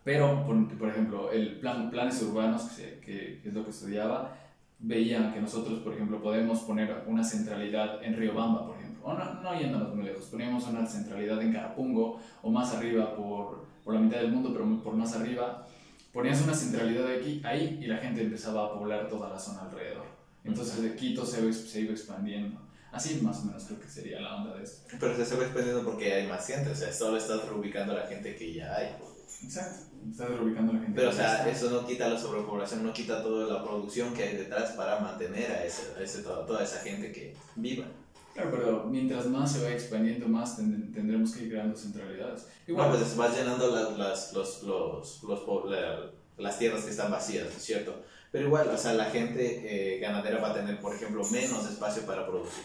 Pero, 0.03 0.45
por, 0.45 0.77
por 0.77 0.89
ejemplo, 0.89 1.31
el 1.31 1.59
plan, 1.61 1.91
planes 1.91 2.21
urbanos, 2.23 2.63
que, 2.73 2.99
que, 3.01 3.49
es 3.49 3.55
lo 3.55 3.65
que 3.65 3.71
estudiaba, 3.71 4.37
veían 4.81 5.33
que 5.33 5.41
nosotros, 5.41 5.79
por 5.81 5.95
ejemplo, 5.95 6.21
podemos 6.21 6.61
poner 6.61 7.05
una 7.07 7.25
centralidad 7.25 8.03
en 8.03 8.17
Riobamba, 8.17 8.67
por 8.67 8.75
ejemplo 8.77 8.84
o 9.05 9.13
no, 9.13 9.43
no 9.43 9.61
yéndonos 9.61 9.95
muy 9.95 10.05
lejos, 10.05 10.25
poníamos 10.25 10.67
una 10.67 10.87
centralidad 10.87 11.41
en 11.43 11.53
Carapungo 11.53 12.19
o 12.43 12.51
más 12.51 12.75
arriba 12.75 13.15
por, 13.15 13.67
por 13.85 13.95
la 13.95 14.01
mitad 14.01 14.19
del 14.19 14.33
mundo, 14.33 14.51
pero 14.53 14.83
por 14.83 14.95
más 14.95 15.15
arriba, 15.15 15.67
ponías 16.13 16.43
una 16.43 16.55
centralidad 16.55 17.07
aquí, 17.07 17.43
ahí 17.45 17.79
y 17.83 17.87
la 17.87 17.99
gente 17.99 18.23
empezaba 18.23 18.65
a 18.65 18.73
poblar 18.73 19.09
toda 19.09 19.29
la 19.29 19.39
zona 19.39 19.63
alrededor. 19.63 20.07
Entonces 20.43 20.83
de 20.83 20.97
Quito 20.97 21.25
se, 21.25 21.53
se 21.53 21.81
iba 21.83 21.93
expandiendo. 21.93 22.61
Así 22.93 23.21
más 23.23 23.41
o 23.41 23.47
menos 23.47 23.65
creo 23.65 23.81
que 23.81 23.89
sería 23.89 24.21
la 24.21 24.37
onda 24.37 24.57
de 24.57 24.65
esto. 24.65 24.97
Pero 24.99 25.25
se 25.25 25.37
va 25.37 25.43
expandiendo 25.43 25.85
porque 25.85 26.13
hay 26.15 26.27
más 26.29 26.47
gente, 26.47 26.71
o 26.71 26.75
sea, 26.75 26.93
solo 26.93 27.19
estás 27.19 27.45
reubicando 27.47 27.93
a 27.93 27.97
la 27.97 28.07
gente 28.07 28.35
que 28.37 28.55
ya 28.55 28.75
hay. 28.75 28.97
Exacto, 29.43 29.87
estás 30.09 30.29
reubicando 30.31 30.73
a 30.73 30.75
la 30.77 30.81
gente. 30.81 30.97
Pero 30.97 31.11
o 31.11 31.13
sea, 31.13 31.47
eso 31.49 31.71
no 31.71 31.87
quita 31.87 32.09
la 32.09 32.19
sobrepoblación, 32.19 32.85
no 32.85 32.93
quita 32.93 33.23
toda 33.23 33.53
la 33.53 33.65
producción 33.65 34.15
que 34.15 34.23
hay 34.23 34.37
detrás 34.37 34.73
para 34.73 35.01
mantener 35.01 35.51
a, 35.51 35.65
ese, 35.65 35.93
a 35.99 36.03
ese, 36.03 36.23
toda, 36.23 36.47
toda 36.47 36.63
esa 36.63 36.79
gente 36.79 37.11
que 37.11 37.37
viva. 37.57 37.87
Claro, 38.35 38.51
pero 38.51 38.85
mientras 38.91 39.27
más 39.27 39.53
se 39.53 39.63
va 39.63 39.71
expandiendo, 39.71 40.27
más 40.27 40.57
tendremos 40.57 41.33
que 41.33 41.45
ir 41.45 41.51
creando 41.51 41.77
centralidades. 41.77 42.49
Igual, 42.67 42.91
no, 42.91 42.97
pues 42.99 43.17
vas 43.17 43.37
llenando 43.37 43.71
las, 43.71 43.97
las, 43.97 44.33
los, 44.33 44.63
los, 44.65 45.23
los, 45.23 46.11
las 46.37 46.59
tierras 46.59 46.83
que 46.83 46.91
están 46.91 47.13
vacías, 47.13 47.49
¿cierto? 47.59 48.03
Pero 48.33 48.47
igual, 48.47 48.69
o 48.69 48.77
sea, 48.77 48.95
la 48.95 49.05
gente 49.05 49.95
eh, 49.97 50.01
ganadera 50.01 50.41
va 50.41 50.51
a 50.51 50.55
tener, 50.55 50.81
por 50.81 50.93
ejemplo, 50.93 51.23
menos 51.31 51.71
espacio 51.71 52.05
para 52.05 52.27
producir. 52.27 52.65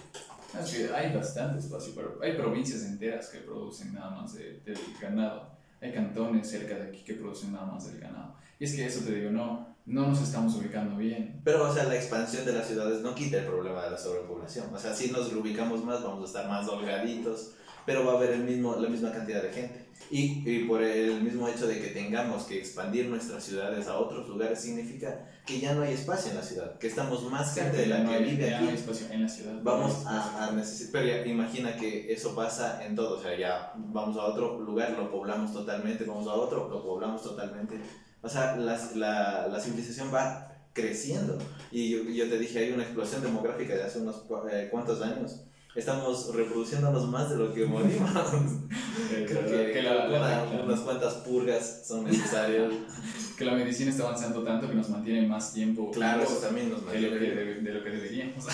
hay 0.96 1.16
bastante 1.16 1.60
espacio, 1.60 1.94
pero 1.96 2.18
hay 2.24 2.34
provincias 2.34 2.86
enteras 2.86 3.30
que 3.30 3.38
producen 3.38 3.94
nada 3.94 4.10
más 4.10 4.34
de, 4.34 4.62
del 4.62 4.80
ganado. 5.00 5.52
Hay 5.80 5.94
cantones 5.94 6.50
cerca 6.50 6.74
de 6.74 6.88
aquí 6.88 7.04
que 7.04 7.14
producen 7.14 7.54
nada 7.54 7.68
más 7.68 7.86
del 7.86 8.02
ganado. 8.02 8.34
Y 8.60 8.64
es 8.66 8.76
que 8.76 8.88
eso 8.88 9.02
te 9.06 9.14
digo, 9.14 9.30
no, 9.30 9.69
no 9.90 10.06
nos 10.08 10.22
estamos 10.22 10.56
ubicando 10.56 10.98
bien. 10.98 11.42
Pero, 11.44 11.68
o 11.68 11.74
sea, 11.74 11.86
la 11.86 11.96
expansión 11.96 12.46
de 12.46 12.54
las 12.54 12.68
ciudades 12.68 13.02
no 13.02 13.16
quita 13.16 13.38
el 13.38 13.46
problema 13.46 13.84
de 13.84 13.92
la 13.92 13.98
sobrepoblación. 13.98 14.74
O 14.74 14.78
sea, 14.78 14.94
si 14.94 15.12
nos 15.12 15.34
ubicamos 15.34 15.84
más, 15.84 16.04
vamos 16.04 16.22
a 16.22 16.26
estar 16.28 16.48
más 16.48 16.68
holgaditos, 16.68 17.54
pero 17.88 18.06
va 18.06 18.14
a 18.14 18.18
haber 18.18 18.34
el 18.34 18.44
mismo, 18.44 18.76
la 18.76 18.88
misma 18.88 19.12
cantidad 19.12 19.42
de 19.42 19.52
gente. 19.52 19.86
Y, 20.12 20.44
y, 20.48 20.66
por 20.66 20.84
el 20.84 21.22
mismo 21.24 21.48
hecho 21.48 21.68
de 21.68 21.82
que 21.82 21.88
tengamos 21.88 22.44
que 22.44 22.60
expandir 22.60 23.08
nuestras 23.08 23.44
ciudades 23.44 23.88
a 23.88 23.98
otros 23.98 24.30
lugares, 24.30 24.62
significa 24.62 25.28
que 25.46 25.60
ya 25.60 25.74
no 25.74 25.82
hay 25.82 25.94
espacio 25.94 26.32
en 26.32 26.38
la 26.38 26.44
ciudad, 26.44 26.78
que 26.78 26.88
estamos 26.88 27.24
más 27.30 27.54
gente 27.56 27.78
de 27.78 27.88
la 27.88 28.06
que 28.06 28.20
vive 28.20 28.54
aquí. 28.54 28.64
No 28.64 28.70
hay 28.70 28.76
espacio 28.76 29.08
en 29.12 29.24
la 29.24 29.30
ciudad. 29.30 29.54
Vamos 29.64 30.06
a, 30.06 30.48
a, 30.48 30.52
necesitar, 30.52 31.02
pero 31.02 31.28
imagina 31.28 31.76
que 31.76 32.14
eso 32.14 32.36
pasa 32.36 32.86
en 32.86 32.96
todo, 32.96 33.18
o 33.18 33.22
sea, 33.22 33.38
ya 33.38 33.74
vamos 33.76 34.18
a 34.18 34.26
otro 34.26 34.60
lugar, 34.60 34.92
lo 34.92 35.12
poblamos 35.12 35.52
totalmente, 35.52 36.04
vamos 36.06 36.28
a 36.28 36.34
otro, 36.34 36.70
lo 36.70 36.84
poblamos 36.84 37.24
totalmente 37.24 37.80
o 38.22 38.30
sea, 38.30 38.56
la, 38.56 39.48
la 39.48 39.60
civilización 39.60 40.14
va 40.14 40.50
creciendo. 40.74 41.38
Y 41.72 42.16
yo, 42.16 42.30
te 42.30 42.40
dije, 42.40 42.60
hay 42.60 42.72
una 42.72 42.84
explosión 42.84 43.22
demográfica 43.22 43.76
de 43.76 43.84
hace 43.84 44.00
unos 44.00 44.24
eh, 44.52 44.70
cuantos 44.72 45.02
años. 45.02 45.46
Estamos 45.76 46.34
reproduciéndonos 46.34 47.08
más 47.10 47.30
de 47.30 47.38
lo 47.38 47.54
que 47.54 47.66
morimos. 47.66 48.10
Creo 49.10 49.46
que, 49.46 49.72
que 49.72 49.84
la, 49.84 50.48
unas 50.66 50.80
cuantas 50.80 51.14
purgas 51.16 51.84
son 51.86 52.06
necesarias. 52.06 52.74
que 53.38 53.46
la 53.46 53.54
medicina 53.54 53.92
está 53.92 54.04
avanzando 54.04 54.44
tanto 54.44 54.68
que 54.68 54.74
nos 54.74 54.90
mantiene 54.90 55.28
más 55.28 55.54
tiempo. 55.54 55.92
Claro, 55.92 56.24
eso 56.24 56.38
también 56.38 56.72
nos 56.72 56.82
mantiene. 56.82 57.08
De 57.08 57.14
lo 57.14 57.20
que, 57.20 57.62
de, 57.62 57.74
lo 57.74 57.84
que 57.84 57.90
deberíamos. 57.92 58.46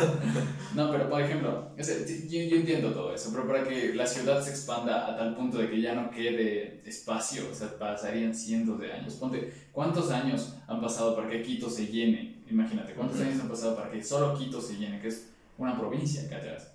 no, 0.74 0.90
pero 0.92 1.08
por 1.08 1.22
ejemplo, 1.22 1.70
yo, 1.76 1.84
yo, 2.28 2.56
entiendo 2.56 2.92
todo 2.92 3.14
eso, 3.14 3.30
pero 3.32 3.48
para 3.48 3.64
que 3.64 3.94
la 3.94 4.06
ciudad 4.06 4.40
se 4.42 4.50
expanda 4.50 5.08
a 5.08 5.16
tal 5.16 5.34
punto 5.34 5.58
de 5.58 5.68
que 5.70 5.80
ya 5.80 5.94
no 5.94 6.10
quede 6.10 6.82
espacio, 6.84 7.42
o 7.50 7.54
sea, 7.54 7.76
pasarían 7.78 8.34
cientos 8.34 8.78
de 8.78 8.92
años. 8.92 9.14
Ponte, 9.14 9.52
¿cuántos 9.72 10.10
años 10.10 10.54
han 10.68 10.80
pasado 10.80 11.16
para 11.16 11.28
que 11.28 11.42
Quito 11.42 11.70
se 11.70 11.86
llene? 11.86 12.42
Imagínate, 12.48 12.92
¿cuántos 12.92 13.18
años 13.20 13.40
han 13.40 13.48
pasado 13.48 13.74
para 13.74 13.90
que 13.90 14.04
solo 14.04 14.38
Quito 14.38 14.60
se 14.60 14.76
llene? 14.76 15.00
Que 15.00 15.08
es 15.08 15.30
una 15.60 15.78
provincia, 15.78 16.28
¿cachas? 16.28 16.72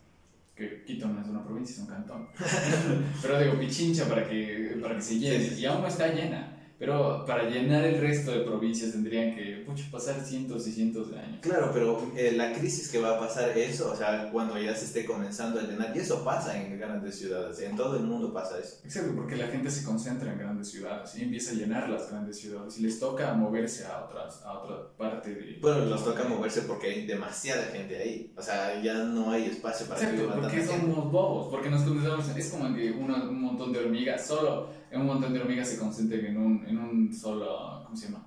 Que 0.56 0.84
Quito 0.86 1.08
no 1.08 1.20
es 1.20 1.28
una 1.28 1.44
provincia, 1.44 1.74
es 1.74 1.80
un 1.80 1.88
cantón. 1.88 2.30
pero 3.22 3.40
digo, 3.40 3.60
Pichincha 3.60 4.08
para 4.08 4.28
que, 4.28 4.78
para 4.82 4.96
que 4.96 5.02
se 5.02 5.20
llene. 5.20 5.60
Y 5.60 5.66
aún 5.66 5.86
está 5.86 6.08
llena. 6.14 6.56
Pero 6.78 7.24
para 7.26 7.50
llenar 7.50 7.86
el 7.86 8.02
resto 8.02 8.32
de 8.32 8.42
provincias 8.42 8.92
tendrían 8.92 9.34
que 9.34 9.64
pucho, 9.66 9.86
pasar 9.92 10.20
cientos 10.22 10.68
y 10.68 10.72
cientos 10.74 11.12
de 11.12 11.20
años. 11.20 11.40
Claro, 11.42 11.72
pero 11.74 12.12
eh, 12.18 12.34
la 12.36 12.52
crisis 12.54 12.90
que 12.90 13.00
va 13.00 13.16
a 13.16 13.20
pasar 13.20 13.58
eso, 13.58 13.92
o 13.92 13.96
sea, 13.96 14.30
cuando 14.32 14.60
ya 14.60 14.76
se 14.76 14.86
esté 14.86 15.06
comenzando 15.06 15.60
a 15.60 15.64
llenar, 15.64 15.96
y 15.96 16.00
eso 16.00 16.24
pasa 16.24 16.62
en 16.62 16.78
grandes 16.78 17.18
ciudades, 17.18 17.60
en 17.62 17.78
todo 17.78 17.96
el 17.96 18.04
mundo 18.04 18.34
pasa 18.34 18.60
eso. 18.60 18.78
Exacto, 18.84 19.14
porque 19.16 19.38
la 19.38 19.48
gente 19.48 19.72
se 19.72 19.86
concentra 19.86 20.32
en 20.34 20.38
grandes 20.38 20.70
ciudades 20.70 21.16
y 21.16 21.24
empieza 21.24 21.52
a 21.52 21.56
llenar 21.56 21.90
las 21.90 22.12
grandes 22.12 22.40
ciudades 22.40 22.78
y 22.78 22.82
les 22.82 23.00
toca 23.00 23.34
moverse 23.34 23.86
a, 23.86 24.06
otras, 24.06 24.42
a 24.44 24.60
otra 24.60 24.88
parte 24.98 25.34
de... 25.34 25.58
Bueno, 25.62 25.86
les 25.86 26.04
toca 26.04 26.26
moverse 26.26 26.62
porque 26.64 26.88
hay 26.88 27.06
demasiada 27.06 27.64
gente 27.68 27.98
ahí, 27.98 28.34
o 28.36 28.42
sea, 28.42 28.82
ya 28.82 28.96
no 28.96 29.32
hay 29.32 29.46
espacio 29.46 29.88
para 29.88 30.02
Exacto, 30.02 30.28
que 30.28 30.42
porque 30.42 30.66
somos 30.66 31.12
bobos, 31.12 31.48
porque 31.50 31.70
nos 31.70 31.84
concentramos, 31.84 32.28
es 32.36 32.50
como 32.50 32.76
que 32.76 32.92
un 32.92 33.42
montón 33.42 33.72
de 33.72 33.80
hormigas 33.80 34.28
solo 34.28 34.70
un 35.00 35.08
montón 35.08 35.34
de 35.34 35.42
hormigas 35.42 35.70
se 35.70 35.78
concentren 35.78 36.26
en 36.26 36.38
un, 36.38 36.66
en 36.68 36.78
un 36.78 37.14
solo, 37.14 37.82
¿cómo 37.84 37.96
se 37.96 38.08
llama? 38.08 38.26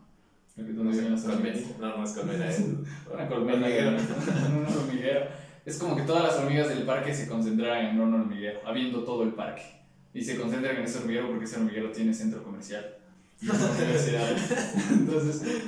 ¿Dónde 0.56 0.72
viven 0.72 1.12
las 1.12 1.24
hormigas? 1.24 1.60
No, 1.78 1.96
no 1.96 2.04
es 2.04 2.12
colmena, 2.12 2.46
es 2.50 2.64
una 3.12 3.28
colmena. 3.28 3.68
en 3.68 3.94
un 3.94 4.66
hormiguero. 4.66 5.26
Es 5.64 5.78
como 5.78 5.96
que 5.96 6.02
todas 6.02 6.24
las 6.24 6.36
hormigas 6.36 6.68
del 6.68 6.82
parque 6.82 7.14
se 7.14 7.28
concentraran 7.28 7.86
en 7.86 8.00
un 8.00 8.14
hormiguero, 8.14 8.60
habiendo 8.66 9.04
todo 9.04 9.22
el 9.22 9.34
parque. 9.34 9.62
Y 10.14 10.22
se 10.22 10.36
concentran 10.36 10.76
en 10.76 10.82
ese 10.82 10.98
hormiguero 10.98 11.28
porque 11.28 11.44
ese 11.44 11.56
hormiguero 11.56 11.92
tiene 11.92 12.12
centro 12.12 12.42
comercial. 12.42 12.96
Entonces, 13.40 14.16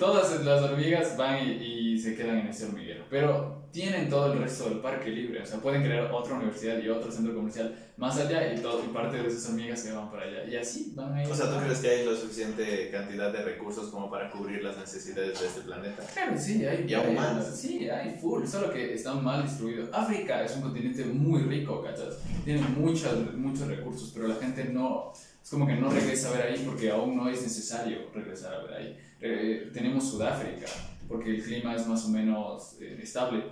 todas 0.01 0.45
las 0.45 0.63
hormigas 0.63 1.17
van 1.17 1.47
y, 1.47 1.53
y 1.53 1.99
se 1.99 2.17
quedan 2.17 2.39
en 2.39 2.49
ese 2.49 2.67
hormiguero. 2.67 3.05
Pero 3.09 3.60
tienen 3.73 4.09
todo 4.09 4.33
el 4.33 4.39
resto 4.41 4.69
del 4.69 4.81
parque 4.81 5.11
libre, 5.11 5.43
o 5.43 5.47
sea, 5.47 5.59
pueden 5.61 5.83
crear 5.83 6.11
otra 6.13 6.35
universidad 6.35 6.79
y 6.79 6.89
otro 6.89 7.11
centro 7.11 7.35
comercial 7.35 7.75
más 8.01 8.17
allá 8.17 8.55
y, 8.55 8.59
todo, 8.61 8.83
y 8.83 8.89
parte 8.89 9.19
de 9.19 9.29
esas 9.29 9.51
hormigas 9.51 9.79
se 9.79 9.93
van 9.93 10.11
para 10.11 10.25
allá. 10.25 10.45
Y 10.51 10.57
así 10.57 10.93
van 10.97 11.13
a 11.13 11.23
ir. 11.23 11.31
O 11.31 11.35
sea, 11.35 11.51
¿tú 11.51 11.61
crees 11.63 11.81
que 11.81 11.89
hay 11.91 12.07
la 12.07 12.17
suficiente 12.17 12.91
cantidad 12.91 13.31
de 13.31 13.43
recursos 13.43 13.91
como 13.91 14.11
para 14.11 14.31
cubrir 14.31 14.65
las 14.65 14.79
necesidades 14.79 15.39
de 15.39 15.47
este 15.47 15.61
planeta? 15.61 16.03
Claro, 16.15 16.33
sí, 16.39 16.65
hay. 16.65 16.87
Y 16.89 16.95
aún 16.95 17.15
más. 17.15 17.61
Sí, 17.61 17.91
hay 17.91 18.17
full, 18.19 18.47
solo 18.47 18.73
que 18.73 18.95
están 18.95 19.23
mal 19.23 19.43
distribuidos. 19.43 19.91
África 19.93 20.43
es 20.43 20.57
un 20.57 20.63
continente 20.63 21.05
muy 21.05 21.43
rico, 21.43 21.83
¿cachas? 21.83 22.19
Tiene 22.43 22.63
muchas, 22.63 23.15
muchos 23.35 23.69
recursos, 23.69 24.11
pero 24.15 24.29
la 24.29 24.37
gente 24.37 24.65
no. 24.65 25.13
Es 25.43 25.51
como 25.51 25.67
que 25.67 25.75
no 25.75 25.91
regresa 25.91 26.29
a 26.29 26.33
ver 26.33 26.47
ahí 26.47 26.63
porque 26.65 26.91
aún 26.91 27.17
no 27.17 27.29
es 27.29 27.43
necesario 27.43 28.11
regresar 28.15 28.55
a 28.55 28.63
ver 28.63 28.75
ahí. 28.75 28.99
Eh, 29.21 29.71
tenemos 29.75 30.09
Sudáfrica, 30.09 30.67
porque 31.11 31.35
el 31.35 31.43
clima 31.43 31.75
es 31.75 31.87
más 31.89 32.07
o 32.07 32.09
menos 32.09 32.77
eh, 32.81 33.01
estable, 33.03 33.43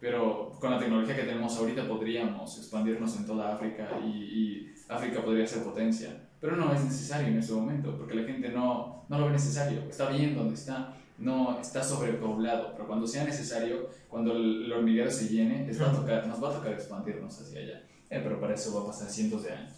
pero 0.00 0.52
con 0.60 0.70
la 0.70 0.78
tecnología 0.78 1.16
que 1.16 1.24
tenemos 1.24 1.56
ahorita 1.58 1.88
podríamos 1.88 2.56
expandirnos 2.56 3.16
en 3.16 3.26
toda 3.26 3.54
África 3.54 3.88
y, 4.04 4.08
y 4.08 4.74
África 4.88 5.20
podría 5.22 5.44
ser 5.44 5.64
potencia. 5.64 6.28
Pero 6.40 6.54
no 6.54 6.72
es 6.72 6.84
necesario 6.84 7.26
en 7.26 7.38
este 7.38 7.52
momento, 7.52 7.98
porque 7.98 8.14
la 8.14 8.22
gente 8.22 8.50
no, 8.50 9.04
no 9.08 9.18
lo 9.18 9.26
ve 9.26 9.32
necesario. 9.32 9.80
Está 9.90 10.08
bien 10.10 10.36
donde 10.36 10.54
está, 10.54 10.94
no 11.18 11.58
está 11.60 11.82
sobrepoblado, 11.82 12.72
pero 12.74 12.86
cuando 12.86 13.04
sea 13.08 13.24
necesario, 13.24 13.90
cuando 14.08 14.36
el, 14.36 14.72
hormiguero 14.72 15.10
se 15.10 15.28
llene, 15.28 15.66
les 15.66 15.82
va 15.82 15.90
a 15.90 15.92
tocar, 15.92 16.24
nos 16.28 16.42
va 16.42 16.50
a 16.50 16.54
tocar 16.54 16.72
expandirnos 16.72 17.40
hacia 17.40 17.58
allá. 17.58 17.82
Eh, 18.10 18.20
pero 18.22 18.40
para 18.40 18.54
eso 18.54 18.72
va 18.76 18.82
a 18.82 18.86
pasar 18.86 19.10
cientos 19.10 19.42
de 19.42 19.50
años. 19.50 19.74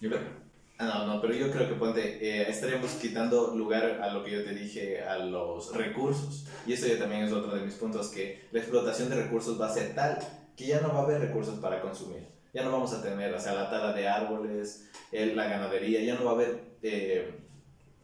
Yo 0.00 0.08
creo. 0.08 0.43
Ah, 0.76 0.86
no, 1.06 1.06
no, 1.06 1.20
pero 1.20 1.34
yo 1.34 1.50
creo 1.52 1.68
que 1.68 1.74
ponte, 1.74 2.18
eh, 2.20 2.52
quitando 3.00 3.54
lugar 3.54 4.00
a 4.02 4.12
lo 4.12 4.24
que 4.24 4.32
yo 4.32 4.44
te 4.44 4.54
dije, 4.54 5.02
a 5.02 5.18
los 5.18 5.74
recursos. 5.74 6.46
Y 6.66 6.72
eso 6.72 6.88
ya 6.88 6.98
también 6.98 7.22
es 7.22 7.32
otro 7.32 7.54
de 7.54 7.62
mis 7.62 7.74
puntos, 7.74 8.08
que 8.08 8.48
la 8.50 8.58
explotación 8.58 9.08
de 9.08 9.22
recursos 9.22 9.60
va 9.60 9.66
a 9.68 9.74
ser 9.74 9.94
tal 9.94 10.18
que 10.56 10.66
ya 10.66 10.80
no 10.80 10.92
va 10.92 11.00
a 11.00 11.02
haber 11.04 11.20
recursos 11.20 11.58
para 11.60 11.80
consumir. 11.80 12.26
Ya 12.52 12.64
no 12.64 12.72
vamos 12.72 12.92
a 12.92 13.02
tener, 13.02 13.32
o 13.34 13.40
sea, 13.40 13.54
la 13.54 13.70
tala 13.70 13.92
de 13.92 14.08
árboles, 14.08 14.88
el- 15.12 15.36
la 15.36 15.44
ganadería, 15.48 16.00
ya 16.02 16.14
no 16.14 16.24
va 16.24 16.32
a 16.32 16.34
haber, 16.34 16.76
eh, 16.82 17.34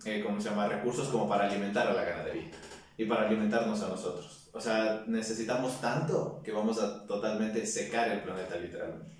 eh, 0.04 0.22
¿cómo 0.24 0.40
se 0.40 0.50
llama?, 0.50 0.68
recursos 0.68 1.08
como 1.08 1.28
para 1.28 1.46
alimentar 1.46 1.88
a 1.88 1.92
la 1.92 2.04
ganadería 2.04 2.50
y 2.96 3.04
para 3.04 3.26
alimentarnos 3.26 3.80
a 3.82 3.88
nosotros. 3.88 4.48
O 4.52 4.60
sea, 4.60 5.04
necesitamos 5.06 5.80
tanto 5.80 6.40
que 6.44 6.52
vamos 6.52 6.80
a 6.80 7.06
totalmente 7.06 7.64
secar 7.66 8.10
el 8.10 8.20
planeta 8.22 8.56
literalmente. 8.56 9.19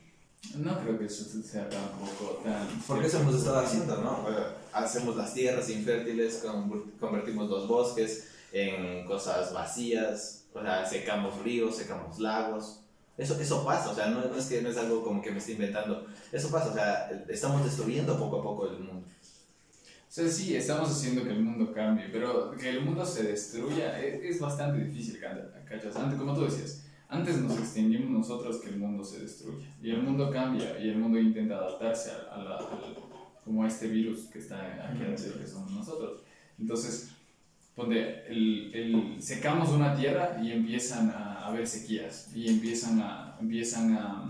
No 0.57 0.81
creo 0.81 0.99
que 0.99 1.05
eso 1.05 1.25
sea 1.43 1.69
tampoco 1.69 2.41
tan... 2.43 2.67
Porque 2.87 3.07
eso 3.07 3.21
hemos 3.21 3.37
estado 3.37 3.61
haciendo, 3.61 3.97
¿no? 3.99 4.27
Hacemos 4.73 5.17
las 5.17 5.33
tierras 5.35 5.69
infértiles, 5.71 6.43
conver- 6.45 6.85
convertimos 6.99 7.49
los 7.49 7.69
bosques 7.69 8.29
en 8.53 9.07
cosas 9.07 9.53
vacías, 9.53 10.45
o 10.53 10.61
sea, 10.61 10.85
secamos 10.87 11.41
ríos, 11.43 11.77
secamos 11.77 12.19
lagos. 12.19 12.81
Eso, 13.17 13.39
eso 13.39 13.65
pasa, 13.65 13.91
o 13.91 13.95
sea, 13.95 14.07
no, 14.07 14.25
no 14.25 14.35
es 14.35 14.47
que 14.47 14.63
no 14.63 14.71
es 14.71 14.77
algo 14.79 15.05
como 15.05 15.23
que 15.23 15.31
me 15.31 15.39
esté 15.39 15.53
inventando. 15.53 16.07
Eso 16.33 16.51
pasa, 16.51 16.71
o 16.71 16.75
sea, 16.75 17.25
estamos 17.29 17.63
destruyendo 17.65 18.19
poco 18.19 18.41
a 18.41 18.43
poco 18.43 18.67
el 18.71 18.79
mundo. 18.81 19.07
O 19.07 20.13
sea, 20.13 20.29
sí, 20.29 20.57
estamos 20.57 20.91
haciendo 20.91 21.23
que 21.23 21.31
el 21.31 21.43
mundo 21.43 21.73
cambie, 21.73 22.09
pero 22.11 22.51
que 22.53 22.71
el 22.71 22.81
mundo 22.81 23.05
se 23.07 23.23
destruya 23.25 24.01
es, 24.01 24.25
es 24.35 24.41
bastante 24.41 24.83
difícil, 24.85 25.21
ca- 25.21 25.53
¿cachas? 25.69 25.95
Antes, 25.95 26.19
como 26.19 26.35
tú 26.35 26.47
decías, 26.47 26.81
antes 27.11 27.39
nos 27.39 27.59
extinguimos 27.59 28.11
nosotros 28.11 28.57
que 28.59 28.69
el 28.71 28.79
mundo 28.79 29.05
se 29.05 29.21
destruya. 29.21 29.67
Y 29.83 29.91
el 29.91 30.03
mundo 30.03 30.31
cambia 30.31 30.79
y 30.81 30.89
el 30.91 30.99
mundo 30.99 31.19
intenta 31.19 31.57
adaptarse 31.57 32.11
a, 32.13 32.35
a 32.35 32.39
la, 32.45 32.59
como 33.45 33.65
a 33.65 33.69
este 33.69 33.89
virus 33.89 34.27
que 34.33 34.39
está 34.39 34.57
aquí 34.89 35.03
adentro, 35.03 35.39
que 35.39 35.47
somos 35.47 35.71
nosotros. 35.73 36.21
Entonces, 36.59 37.11
ponte, 37.75 38.27
el, 38.29 38.71
el- 38.75 39.23
secamos 39.23 39.71
una 39.71 39.97
tierra 39.97 40.39
y 40.43 40.53
empiezan 40.53 41.11
a 41.11 41.47
haber 41.47 41.67
sequías 41.67 42.31
y 42.35 42.49
empiezan 42.49 43.01
a, 43.01 43.37
empiezan 43.41 43.95
a, 43.97 44.23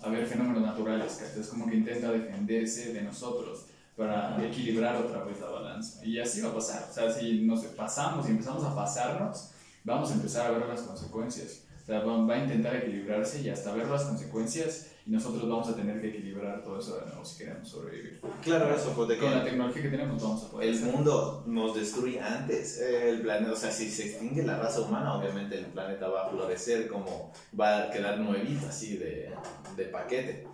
a 0.00 0.06
haber 0.06 0.26
fenómenos 0.26 0.62
naturales, 0.62 1.14
¿cachas? 1.14 1.36
Es 1.36 1.48
como 1.48 1.66
que 1.68 1.76
intenta 1.76 2.10
defenderse 2.12 2.92
de 2.92 3.02
nosotros 3.02 3.66
para 3.96 4.44
equilibrar 4.44 4.96
otra 4.96 5.24
vez 5.24 5.40
la 5.40 5.50
balanza. 5.50 6.04
Y 6.04 6.18
así 6.18 6.40
va 6.40 6.50
a 6.50 6.54
pasar. 6.54 6.88
O 6.90 6.92
sea, 6.92 7.12
si 7.12 7.42
nos 7.42 7.64
pasamos 7.66 8.26
y 8.28 8.30
empezamos 8.32 8.64
a 8.64 8.74
pasarnos, 8.74 9.50
vamos 9.84 10.10
a 10.10 10.14
empezar 10.14 10.46
a 10.46 10.58
ver 10.58 10.68
las 10.68 10.80
consecuencias. 10.82 11.63
O 11.84 11.86
sea, 11.86 12.00
va, 12.00 12.16
va 12.24 12.34
a 12.34 12.38
intentar 12.38 12.74
equilibrarse 12.76 13.42
y 13.42 13.50
hasta 13.50 13.74
ver 13.74 13.86
las 13.88 14.04
consecuencias 14.04 14.92
y 15.06 15.10
nosotros 15.10 15.46
vamos 15.46 15.68
a 15.68 15.76
tener 15.76 16.00
que 16.00 16.08
equilibrar 16.08 16.62
todo 16.62 16.78
eso 16.78 16.98
de 16.98 17.04
nuevo 17.04 17.22
si 17.22 17.36
queremos 17.36 17.68
sobrevivir. 17.68 18.22
Claro, 18.42 18.74
eso, 18.74 19.04
de 19.04 19.18
Con 19.18 19.30
la 19.32 19.44
tecnología 19.44 19.82
que 19.82 19.90
tenemos 19.90 20.22
vamos 20.22 20.44
a 20.44 20.50
poder 20.50 20.68
el 20.70 20.74
hacerlo. 20.76 20.92
mundo 20.92 21.44
nos 21.46 21.74
destruye 21.74 22.18
antes. 22.18 22.80
El 22.80 23.20
planeta, 23.20 23.52
o 23.52 23.56
sea, 23.56 23.70
si 23.70 23.90
se 23.90 24.06
extingue 24.06 24.44
la 24.44 24.58
raza 24.58 24.80
humana, 24.80 25.14
obviamente 25.14 25.58
el 25.58 25.66
planeta 25.66 26.08
va 26.08 26.26
a 26.26 26.30
florecer 26.30 26.88
como 26.88 27.30
va 27.58 27.82
a 27.82 27.90
quedar 27.90 28.18
nuevito, 28.18 28.66
así 28.66 28.96
de, 28.96 29.30
de 29.76 29.84
paquete. 29.84 30.46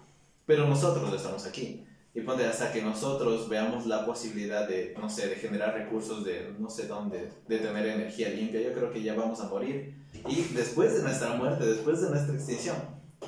Pero 0.46 0.66
nosotros 0.66 1.14
estamos 1.14 1.46
aquí. 1.46 1.86
Y 2.12 2.22
ponte 2.22 2.44
hasta 2.44 2.72
que 2.72 2.82
nosotros 2.82 3.48
veamos 3.48 3.86
la 3.86 4.04
posibilidad 4.04 4.68
de, 4.68 4.96
no 5.00 5.08
sé, 5.08 5.28
de 5.28 5.36
generar 5.36 5.74
recursos 5.74 6.24
de 6.24 6.52
no 6.58 6.68
sé 6.68 6.88
dónde, 6.88 7.30
de 7.46 7.58
tener 7.58 7.86
energía 7.86 8.30
limpia, 8.30 8.60
yo 8.60 8.72
creo 8.72 8.92
que 8.92 9.00
ya 9.00 9.14
vamos 9.14 9.40
a 9.40 9.48
morir. 9.48 9.99
Y 10.28 10.42
después 10.54 10.94
de 10.96 11.02
nuestra 11.02 11.34
muerte, 11.34 11.64
después 11.66 12.00
de 12.02 12.10
nuestra 12.10 12.34
extinción, 12.34 12.76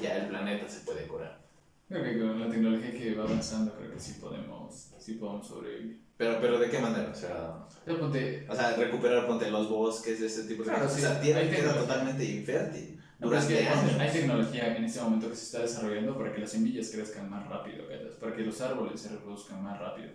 ya 0.03 0.17
el 0.19 0.29
planeta 0.29 0.69
se 0.69 0.81
puede 0.81 1.07
curar. 1.07 1.41
Creo 1.89 2.03
que 2.05 2.19
con 2.19 2.41
la 2.41 2.49
tecnología 2.51 2.93
que 2.93 3.15
va 3.15 3.25
avanzando, 3.25 3.75
creo 3.75 3.93
que 3.93 4.01
sí 4.01 4.15
podemos, 4.21 4.91
sí 4.99 5.15
podemos 5.15 5.47
sobrevivir. 5.47 6.01
Pero, 6.17 6.39
pero 6.41 6.59
¿de 6.59 6.71
qué 6.71 6.79
manera? 6.79 7.11
O 7.11 7.15
sea, 7.15 7.67
ponte, 7.99 8.47
o 8.49 8.55
sea 8.55 8.77
recuperar, 8.77 9.27
ponte 9.27 9.51
los 9.51 9.69
bosques, 9.69 10.21
ese 10.21 10.45
tipo 10.45 10.63
de 10.63 10.71
Claro, 10.71 10.85
cosas. 10.85 10.99
sí, 11.01 11.05
o 11.05 11.09
sea, 11.09 11.21
tierra 11.21 11.51
queda 11.51 11.75
totalmente 11.75 12.25
infértil 12.25 13.01
No, 13.19 13.35
es 13.37 13.45
que 13.47 13.67
años. 13.69 13.95
hay 13.99 14.11
tecnología 14.11 14.77
en 14.77 14.85
este 14.85 15.01
momento 15.03 15.29
que 15.29 15.37
se 15.37 15.45
está 15.45 15.59
desarrollando 15.61 16.17
para 16.17 16.33
que 16.33 16.41
las 16.41 16.51
semillas 16.51 16.91
crezcan 16.91 17.29
más 17.29 17.47
rápido, 17.49 17.87
¿cachas? 17.89 18.15
para 18.21 18.35
que 18.37 18.43
los 18.43 18.61
árboles 18.61 19.01
se 19.01 19.09
reproduzcan 19.11 19.63
más 19.63 19.79
rápido. 19.81 20.11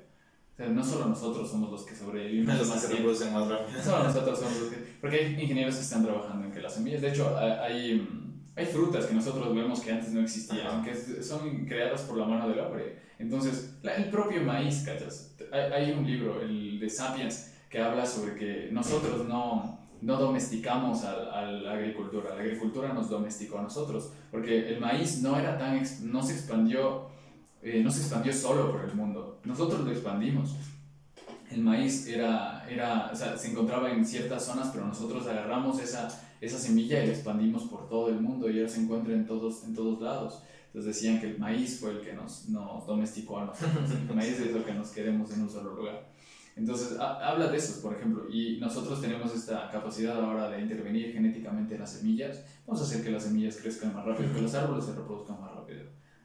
O 0.58 0.64
sea, 0.64 0.70
no 0.70 0.84
solo 0.84 1.06
nosotros 1.06 1.48
somos 1.48 1.70
los 1.70 1.84
que 1.84 1.96
sobrevivimos 1.96 2.58
Los 2.58 2.68
más 2.70 2.86
que 2.88 3.00
más 3.00 3.48
rápido. 3.48 3.78
no 3.78 3.84
solo 3.84 4.04
nosotros 4.06 4.40
somos 4.40 4.60
los 4.60 4.70
que... 4.72 4.78
Porque 5.00 5.18
hay 5.18 5.40
ingenieros 5.40 5.76
que 5.76 5.82
están 5.82 6.04
trabajando 6.04 6.48
en 6.48 6.52
que 6.52 6.62
las 6.62 6.74
semillas, 6.74 7.02
de 7.02 7.10
hecho, 7.10 7.38
hay, 7.38 8.08
hay, 8.56 8.66
frutas 8.66 9.06
que 9.06 9.14
nosotros 9.14 9.54
vemos 9.54 9.82
que 9.82 9.92
antes 9.92 10.10
no 10.14 10.22
existían, 10.22 10.66
Ajá. 10.66 10.84
que 10.84 11.22
son 11.22 11.66
creadas 11.68 12.02
por 12.02 12.18
la 12.18 12.26
mano 12.26 12.50
del 12.50 12.60
hombre. 12.60 12.98
Entonces, 13.20 13.76
la- 13.84 13.98
el 13.98 14.06
propio 14.06 14.42
maíz, 14.42 14.82
¿cachas? 14.84 15.36
Hay, 15.52 15.72
hay 15.72 15.92
un 15.92 16.08
libro, 16.08 16.42
el 16.42 16.80
de 16.80 16.90
Sapiens, 16.90 17.54
que 17.70 17.80
habla 17.80 18.04
sobre 18.04 18.34
que 18.34 18.70
nosotros 18.72 19.28
no, 19.28 19.78
no 20.02 20.18
domesticamos 20.18 21.04
a, 21.04 21.52
la 21.52 21.74
agricultura, 21.74 22.34
la 22.34 22.42
agricultura 22.42 22.94
nos 22.94 23.12
domesticó 23.12 23.60
a 23.60 23.62
nosotros, 23.62 24.12
porque 24.32 24.70
el 24.70 24.80
maíz 24.80 25.22
no 25.22 25.38
era 25.38 25.56
tan, 25.56 25.84
no 26.02 26.24
se 26.24 26.34
expandió, 26.34 27.10
eh, 27.62 27.82
no 27.84 27.92
se 27.92 28.02
expandió 28.02 28.34
solo 28.34 28.72
por 28.72 28.82
el 28.86 28.94
mundo, 28.96 29.40
nosotros 29.46 29.82
lo 29.82 29.92
expandimos. 29.92 30.56
El 31.52 31.62
maíz 31.64 32.08
era, 32.08 32.66
era, 32.70 33.10
o 33.12 33.16
sea, 33.16 33.38
se 33.38 33.52
encontraba 33.52 33.92
en 33.92 34.06
ciertas 34.06 34.44
zonas, 34.46 34.70
pero 34.74 34.86
nosotros 34.86 35.26
agarramos 35.28 35.80
esa, 35.82 36.10
esa 36.42 36.60
semilla 36.60 37.02
y 37.04 37.08
la 37.08 37.14
expandimos 37.14 37.64
por 37.64 37.88
todo 37.88 38.10
el 38.10 38.20
mundo 38.20 38.50
y 38.50 38.58
ahora 38.60 38.70
se 38.70 38.82
encuentra 38.82 39.14
en 39.14 39.26
todos, 39.26 39.64
en 39.64 39.74
todos 39.74 40.02
lados. 40.02 40.44
Entonces 40.68 40.96
decían 40.96 41.20
que 41.22 41.28
el 41.28 41.40
maíz 41.40 41.80
fue 41.80 41.92
el 41.92 42.02
que 42.02 42.14
nos, 42.14 42.50
nos 42.50 42.86
domesticó 42.86 43.40
a 43.40 43.46
nosotros. 43.46 43.90
El 44.10 44.14
maíz 44.16 44.40
es 44.40 44.52
lo 44.54 44.64
que 44.66 44.74
nos 44.74 44.90
queremos 44.90 45.32
en 45.32 45.42
un 45.44 45.50
solo 45.50 45.74
lugar. 45.74 46.10
Entonces, 46.58 47.00
ha- 47.00 47.30
habla 47.30 47.48
de 47.48 47.58
eso, 47.58 47.82
por 47.82 47.96
ejemplo, 47.96 48.26
y 48.30 48.58
nosotros 48.60 49.00
tenemos 49.00 49.34
esta 49.34 49.70
capacidad 49.72 50.20
ahora 50.22 50.50
de 50.50 50.60
intervenir 50.62 51.14
genéticamente 51.14 51.76
en 51.76 51.80
las 51.82 51.94
semillas. 51.94 52.44
Vamos 52.66 52.82
a 52.82 52.86
hacer 52.86 53.04
que 53.04 53.12
las 53.12 53.24
semillas 53.24 53.56
crezcan 53.58 53.94
más 53.96 54.06
rápido, 54.06 54.34
que 54.34 54.42
los 54.42 54.54
árboles 54.54 54.84
se 54.86 54.94
reproduzcan 54.94 55.40
más 55.40 55.54
rápido. 55.56 55.84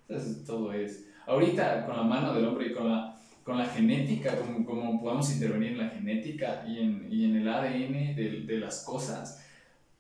Entonces, 0.08 0.44
todo 0.44 0.72
es. 0.72 1.04
Ahorita, 1.26 1.86
con 1.86 1.96
la 1.96 2.02
mano 2.02 2.34
del 2.34 2.46
hombre 2.46 2.68
y 2.68 2.72
con 2.72 2.88
la, 2.88 3.18
con 3.44 3.58
la 3.58 3.66
genética, 3.66 4.36
como, 4.38 4.64
como 4.64 5.00
podamos 5.00 5.30
intervenir 5.32 5.72
en 5.72 5.78
la 5.78 5.88
genética 5.90 6.64
y 6.66 6.78
en, 6.78 7.08
y 7.10 7.24
en 7.24 7.36
el 7.36 7.48
ADN 7.48 8.14
de, 8.14 8.44
de 8.46 8.58
las 8.58 8.84
cosas, 8.84 9.44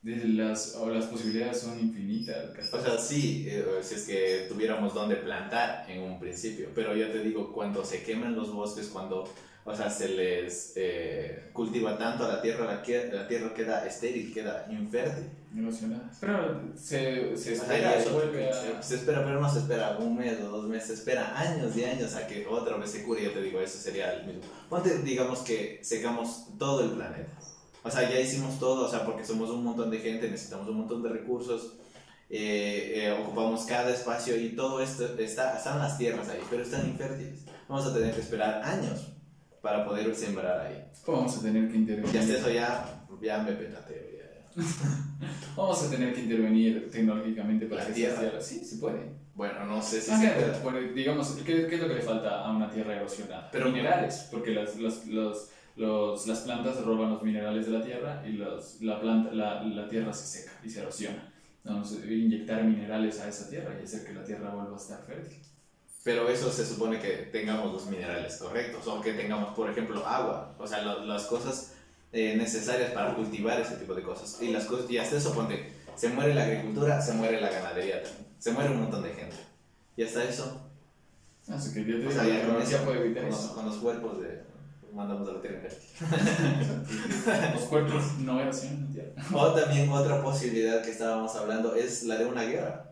de 0.02 0.16
las, 0.28 0.74
o 0.74 0.90
las 0.90 1.06
posibilidades 1.06 1.60
son 1.60 1.78
infinitas. 1.78 2.50
O 2.72 2.82
sea, 2.82 2.98
sí, 2.98 3.46
eh, 3.48 3.64
si 3.82 3.94
es 3.94 4.04
que 4.04 4.46
tuviéramos 4.48 4.94
donde 4.94 5.16
plantar 5.16 5.88
en 5.88 6.02
un 6.02 6.18
principio, 6.18 6.68
pero 6.74 6.96
yo 6.96 7.08
te 7.10 7.20
digo, 7.20 7.52
cuando 7.52 7.84
se 7.84 8.02
queman 8.02 8.34
los 8.34 8.52
bosques, 8.52 8.88
cuando, 8.88 9.32
o 9.64 9.74
sea, 9.76 9.88
se 9.90 10.08
les 10.08 10.72
eh, 10.76 11.50
cultiva 11.52 11.96
tanto 11.96 12.24
a 12.24 12.28
la 12.28 12.42
tierra, 12.42 12.64
la, 12.66 12.82
que- 12.82 13.10
la 13.12 13.28
tierra 13.28 13.54
queda 13.54 13.86
estéril, 13.86 14.32
queda 14.32 14.66
infértil. 14.70 15.30
Emocionadas. 15.54 16.16
Pero 16.18 16.62
se, 16.74 17.14
se 17.14 17.32
O 17.32 17.36
sea, 17.36 17.52
espera, 17.52 17.96
eso, 17.98 18.22
a... 18.78 18.82
se 18.82 18.94
espera, 18.96 19.22
pero 19.22 19.38
no 19.38 19.52
se 19.52 19.58
espera 19.58 19.98
un 19.98 20.16
mes 20.16 20.40
o 20.40 20.48
dos 20.48 20.66
meses, 20.66 20.86
se 20.88 20.94
espera 20.94 21.38
años 21.38 21.76
y 21.76 21.84
años 21.84 22.14
a 22.14 22.26
que 22.26 22.46
otra 22.46 22.78
vez 22.78 22.90
se 22.90 23.02
cure. 23.04 23.22
Yo 23.22 23.32
te 23.32 23.42
digo, 23.42 23.60
eso 23.60 23.76
sería 23.78 24.14
el 24.14 24.26
mismo. 24.26 24.40
Ponte, 24.70 24.98
digamos 25.00 25.40
que 25.40 25.78
secamos 25.82 26.46
todo 26.58 26.82
el 26.84 26.92
planeta. 26.92 27.30
O 27.82 27.90
sea, 27.90 28.08
ya 28.10 28.18
hicimos 28.18 28.58
todo, 28.58 28.86
o 28.86 28.88
sea, 28.88 29.04
porque 29.04 29.24
somos 29.26 29.50
un 29.50 29.62
montón 29.62 29.90
de 29.90 29.98
gente, 29.98 30.30
necesitamos 30.30 30.68
un 30.68 30.78
montón 30.78 31.02
de 31.02 31.10
recursos, 31.10 31.74
eh, 32.30 32.92
eh, 33.04 33.18
ocupamos 33.22 33.64
cada 33.66 33.90
espacio 33.90 34.36
y 34.40 34.56
todo 34.56 34.80
esto 34.80 35.18
está, 35.18 35.58
están 35.58 35.78
las 35.80 35.98
tierras 35.98 36.28
ahí, 36.30 36.40
pero 36.48 36.62
están 36.62 36.88
infértiles. 36.88 37.40
Vamos 37.68 37.86
a 37.86 37.92
tener 37.92 38.14
que 38.14 38.20
esperar 38.22 38.62
años 38.64 39.08
para 39.62 39.84
poder 39.86 40.14
sembrar 40.14 40.60
ahí. 40.66 40.84
Vamos 41.06 41.38
a 41.38 41.42
tener 41.42 41.70
que 41.70 41.76
intervenir. 41.76 42.14
Y 42.14 42.18
hasta 42.18 42.32
eso 42.34 42.50
ya, 42.50 43.04
ya 43.22 43.38
me 43.38 43.52
petateo. 43.52 44.02
Ya. 44.12 44.62
Vamos 45.56 45.82
a 45.82 45.90
tener 45.90 46.12
que 46.12 46.20
intervenir 46.22 46.90
tecnológicamente 46.90 47.66
para 47.66 47.82
La 47.82 47.86
que 47.88 47.94
tierra. 47.94 48.20
se 48.20 48.26
haga. 48.26 48.40
Sí, 48.40 48.64
se 48.64 48.76
puede. 48.76 49.12
Bueno, 49.34 49.64
no 49.64 49.80
sé 49.80 50.00
si 50.00 50.10
Ah, 50.10 50.18
se 50.18 50.24
mira, 50.24 50.34
puede. 50.60 50.60
bueno, 50.80 50.92
digamos, 50.94 51.30
¿qué, 51.46 51.66
qué 51.66 51.74
es 51.76 51.80
lo 51.80 51.88
que 51.88 51.94
le 51.94 52.02
falta 52.02 52.44
a 52.44 52.50
una 52.54 52.70
tierra 52.70 52.96
erosionada? 52.96 53.48
Pero- 53.50 53.70
minerales, 53.70 54.28
porque 54.30 54.50
las, 54.50 54.76
las, 54.78 55.06
los- 55.06 55.48
los- 55.76 56.26
las 56.26 56.40
plantas 56.40 56.82
roban 56.84 57.10
los 57.10 57.22
minerales 57.22 57.64
de 57.64 57.72
la 57.72 57.82
tierra 57.82 58.22
y 58.26 58.32
los, 58.32 58.82
la, 58.82 59.00
planta, 59.00 59.32
la, 59.32 59.62
la 59.62 59.88
tierra 59.88 60.12
se 60.12 60.40
seca 60.40 60.52
y 60.62 60.68
se 60.68 60.80
erosiona. 60.80 61.32
Vamos 61.64 61.92
a 61.92 62.04
inyectar 62.12 62.62
minerales 62.64 63.20
a 63.20 63.28
esa 63.28 63.48
tierra 63.48 63.74
y 63.80 63.84
hacer 63.84 64.04
que 64.04 64.12
la 64.12 64.24
tierra 64.24 64.50
vuelva 64.54 64.74
a 64.74 64.76
estar 64.80 65.02
fértil. 65.06 65.38
Pero 66.04 66.28
eso 66.28 66.50
se 66.50 66.66
supone 66.66 66.98
que 67.00 67.28
tengamos 67.30 67.72
los 67.72 67.86
minerales 67.86 68.36
correctos, 68.36 68.86
o 68.88 69.00
que 69.00 69.12
tengamos, 69.12 69.54
por 69.54 69.70
ejemplo, 69.70 70.04
agua, 70.06 70.54
o 70.58 70.66
sea, 70.66 70.82
lo- 70.82 71.04
las 71.04 71.24
cosas 71.24 71.74
eh, 72.12 72.34
necesarias 72.36 72.90
para 72.92 73.14
cultivar 73.14 73.60
ese 73.60 73.76
tipo 73.76 73.94
de 73.94 74.02
cosas. 74.02 74.38
Y, 74.42 74.48
las 74.48 74.64
cosas, 74.66 74.90
y 74.90 74.98
hasta 74.98 75.16
eso, 75.16 75.32
ponte, 75.32 75.72
se 75.94 76.08
muere 76.08 76.34
la 76.34 76.42
agricultura, 76.44 77.00
se 77.00 77.12
muere 77.14 77.40
la 77.40 77.50
ganadería 77.50 78.02
también, 78.02 78.26
se 78.38 78.50
muere 78.52 78.70
un 78.70 78.80
montón 78.82 79.02
de 79.02 79.14
gente. 79.14 79.36
Y 79.96 80.02
hasta 80.02 80.24
eso, 80.24 80.60
Así 81.48 81.72
que 81.74 81.84
yo 81.84 81.98
te 82.00 82.06
o 82.06 82.10
sea, 82.10 82.24
ya 82.24 82.46
con, 82.46 82.62
eso, 82.62 82.84
con 82.84 83.26
los, 83.30 83.36
con 83.48 83.66
los 83.66 83.76
cuerpos 83.76 84.20
de, 84.20 84.42
mandamos 84.92 85.28
a 85.28 85.32
la 85.32 85.40
tierra. 85.40 85.60
Los 87.54 87.62
cuerpos 87.64 88.18
no 88.18 88.36
la 88.38 88.50
tierra. 88.50 89.10
O 89.34 89.52
también 89.52 89.88
otra 89.90 90.22
posibilidad 90.22 90.82
que 90.82 90.90
estábamos 90.90 91.34
hablando 91.34 91.74
es 91.74 92.04
la 92.04 92.16
de 92.16 92.26
una 92.26 92.42
guerra. 92.44 92.91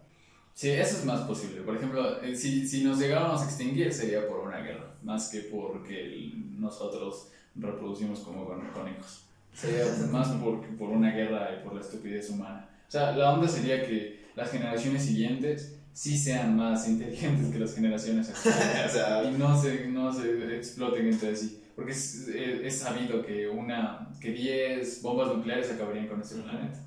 Sí, 0.54 0.70
eso 0.70 0.98
es 0.98 1.04
más 1.04 1.20
posible. 1.22 1.62
Por 1.62 1.76
ejemplo, 1.76 2.22
eh, 2.22 2.36
si, 2.36 2.66
si 2.68 2.84
nos 2.84 2.98
llegáramos 2.98 3.40
a 3.40 3.44
extinguir 3.46 3.92
sería 3.92 4.28
por 4.28 4.40
una 4.40 4.58
guerra, 4.58 4.94
más 5.02 5.28
que 5.28 5.40
porque 5.40 6.32
nosotros 6.58 7.28
reproducimos 7.56 8.20
como 8.20 8.44
con- 8.46 8.68
conejos. 8.68 9.22
Sería 9.54 9.84
más 10.10 10.28
por, 10.28 10.60
por 10.76 10.90
una 10.90 11.10
guerra 11.12 11.50
y 11.58 11.64
por 11.64 11.74
la 11.74 11.80
estupidez 11.80 12.28
humana. 12.30 12.68
O 12.88 12.90
sea, 12.90 13.12
la 13.12 13.32
onda 13.32 13.48
sería 13.48 13.86
que 13.86 14.20
las 14.36 14.50
generaciones 14.50 15.02
siguientes 15.04 15.76
sí 15.92 16.16
sean 16.16 16.56
más 16.56 16.86
inteligentes 16.88 17.48
que 17.52 17.58
las 17.58 17.74
generaciones 17.74 18.28
O 18.44 18.48
actuales 18.48 18.92
sea, 18.92 19.24
y 19.24 19.32
no 19.32 19.60
se, 19.60 19.86
no 19.88 20.12
se 20.12 20.56
exploten 20.56 21.06
entre 21.08 21.34
sí. 21.34 21.60
Porque 21.74 21.92
es, 21.92 22.28
es- 22.28 22.60
es 22.64 22.78
sabido 22.78 23.24
que, 23.24 23.48
una, 23.48 24.08
que 24.20 24.32
10 24.32 25.00
bombas 25.02 25.28
nucleares 25.34 25.70
acabarían 25.70 26.06
con 26.08 26.20
este 26.20 26.36
planeta. 26.36 26.78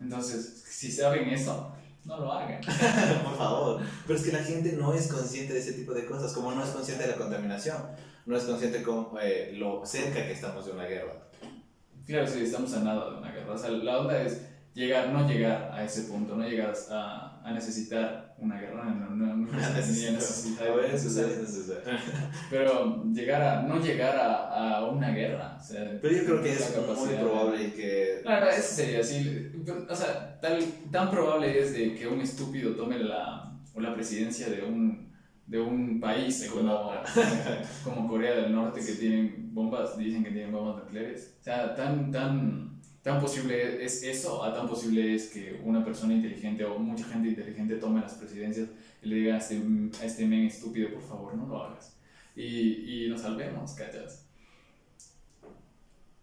Entonces, 0.00 0.64
si 0.68 0.90
saben 0.92 1.28
eso, 1.30 1.72
no 2.04 2.18
lo 2.18 2.32
hagan. 2.32 2.60
por 3.24 3.36
favor. 3.36 3.80
Pero 4.06 4.18
es 4.18 4.24
que 4.24 4.32
la 4.32 4.42
gente 4.42 4.72
no 4.72 4.92
es 4.92 5.08
consciente 5.08 5.52
de 5.52 5.60
ese 5.60 5.72
tipo 5.74 5.92
de 5.92 6.06
cosas, 6.06 6.32
como 6.32 6.52
no 6.52 6.62
es 6.62 6.70
consciente 6.70 7.04
de 7.04 7.12
la 7.12 7.16
contaminación, 7.16 7.76
no 8.26 8.36
es 8.36 8.44
consciente 8.44 8.82
con 8.82 9.08
eh, 9.20 9.52
lo 9.54 9.84
cerca 9.86 10.26
que 10.26 10.32
estamos 10.32 10.66
de 10.66 10.72
una 10.72 10.84
guerra. 10.84 11.14
Claro, 12.06 12.26
sí, 12.26 12.40
estamos 12.42 12.72
a 12.74 12.80
nada 12.80 13.10
de 13.10 13.18
una 13.18 13.30
guerra. 13.30 13.52
O 13.52 13.58
sea, 13.58 13.70
la 13.70 14.00
onda 14.00 14.20
es 14.20 14.42
llegar, 14.74 15.10
no 15.10 15.28
llegar 15.28 15.70
a 15.72 15.84
ese 15.84 16.02
punto, 16.02 16.36
no 16.36 16.46
llegar 16.46 16.74
a, 16.90 17.40
a 17.44 17.52
necesitar 17.52 18.31
una 18.42 18.60
guerra, 18.60 18.84
no, 18.84 19.10
no, 19.10 19.36
no 19.36 19.52
A 19.58 19.78
eso 19.78 21.06
es 21.06 21.40
necesario. 21.40 21.82
pero 22.50 23.04
llegar 23.12 23.42
a, 23.42 23.62
no 23.62 23.80
llegar 23.80 24.16
a, 24.16 24.78
a 24.78 24.90
una 24.90 25.10
guerra. 25.10 25.56
O 25.60 25.62
sea, 25.62 25.98
Pero 26.00 26.16
yo 26.16 26.24
creo 26.24 26.42
que 26.42 26.52
es 26.52 26.76
muy 26.96 27.14
probable 27.14 27.62
y 27.62 27.70
que... 27.70 28.20
Claro, 28.22 28.48
eso 28.50 28.74
sería 28.74 29.00
así. 29.00 29.52
O 29.88 29.94
sea, 29.94 30.40
tal, 30.40 30.58
tan 30.90 31.10
probable 31.10 31.58
es 31.58 31.72
de 31.72 31.94
que 31.94 32.06
un 32.08 32.20
estúpido 32.20 32.74
tome 32.74 32.98
la, 32.98 33.52
o 33.74 33.80
la 33.80 33.94
presidencia 33.94 34.48
de 34.48 34.62
un, 34.62 35.12
de 35.46 35.60
un 35.60 36.00
país 36.00 36.50
como, 36.52 36.92
como 37.84 38.08
Corea 38.08 38.34
del 38.34 38.52
Norte 38.52 38.80
que 38.84 38.92
tienen 39.00 39.50
bombas, 39.54 39.96
dicen 39.96 40.24
que 40.24 40.30
tienen 40.30 40.52
bombas 40.52 40.82
nucleares. 40.84 41.36
O 41.40 41.44
sea, 41.44 41.74
tan, 41.74 42.10
tan, 42.10 42.71
tan 43.02 43.20
posible 43.20 43.84
es 43.84 44.02
eso, 44.02 44.44
a 44.44 44.54
tan 44.54 44.68
posible 44.68 45.14
es 45.14 45.28
que 45.30 45.60
una 45.64 45.84
persona 45.84 46.14
inteligente 46.14 46.64
o 46.64 46.78
mucha 46.78 47.04
gente 47.04 47.28
inteligente 47.28 47.76
tome 47.76 48.00
las 48.00 48.14
presidencias 48.14 48.68
y 49.02 49.08
le 49.08 49.16
diga 49.16 49.34
a 49.34 49.38
este, 49.38 49.60
a 50.00 50.04
este 50.04 50.26
men 50.26 50.46
estúpido, 50.46 50.90
por 50.92 51.02
favor, 51.02 51.34
no 51.34 51.46
lo 51.46 51.62
hagas. 51.64 51.96
Y, 52.36 53.04
y 53.04 53.08
nos 53.10 53.22
salvemos, 53.22 53.72
¿cachas? 53.72 54.24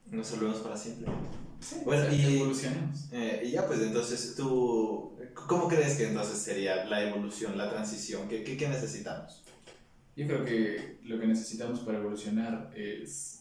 Nos 0.09 0.31
volvemos 0.31 0.57
para 0.59 0.75
siempre. 0.77 1.11
Sí, 1.59 1.75
Bueno, 1.85 2.03
o 2.03 2.05
sea, 2.09 2.13
y- 2.15 2.35
evolucionemos. 2.37 3.09
Eh, 3.11 3.43
y 3.45 3.51
ya 3.51 3.67
pues 3.67 3.81
entonces 3.81 4.33
tú... 4.35 5.17
¿Cómo 5.47 5.67
crees 5.67 5.97
que 5.97 6.07
entonces 6.07 6.37
sería 6.39 6.85
la 6.85 7.03
evolución, 7.07 7.57
la 7.57 7.69
transición? 7.69 8.27
¿Qué, 8.27 8.43
qué, 8.43 8.57
qué 8.57 8.67
necesitamos? 8.69 9.43
Yo 10.15 10.25
creo 10.27 10.43
que 10.45 10.99
lo 11.03 11.19
que 11.19 11.27
necesitamos 11.27 11.79
para 11.81 11.99
evolucionar 11.99 12.71
es, 12.75 13.39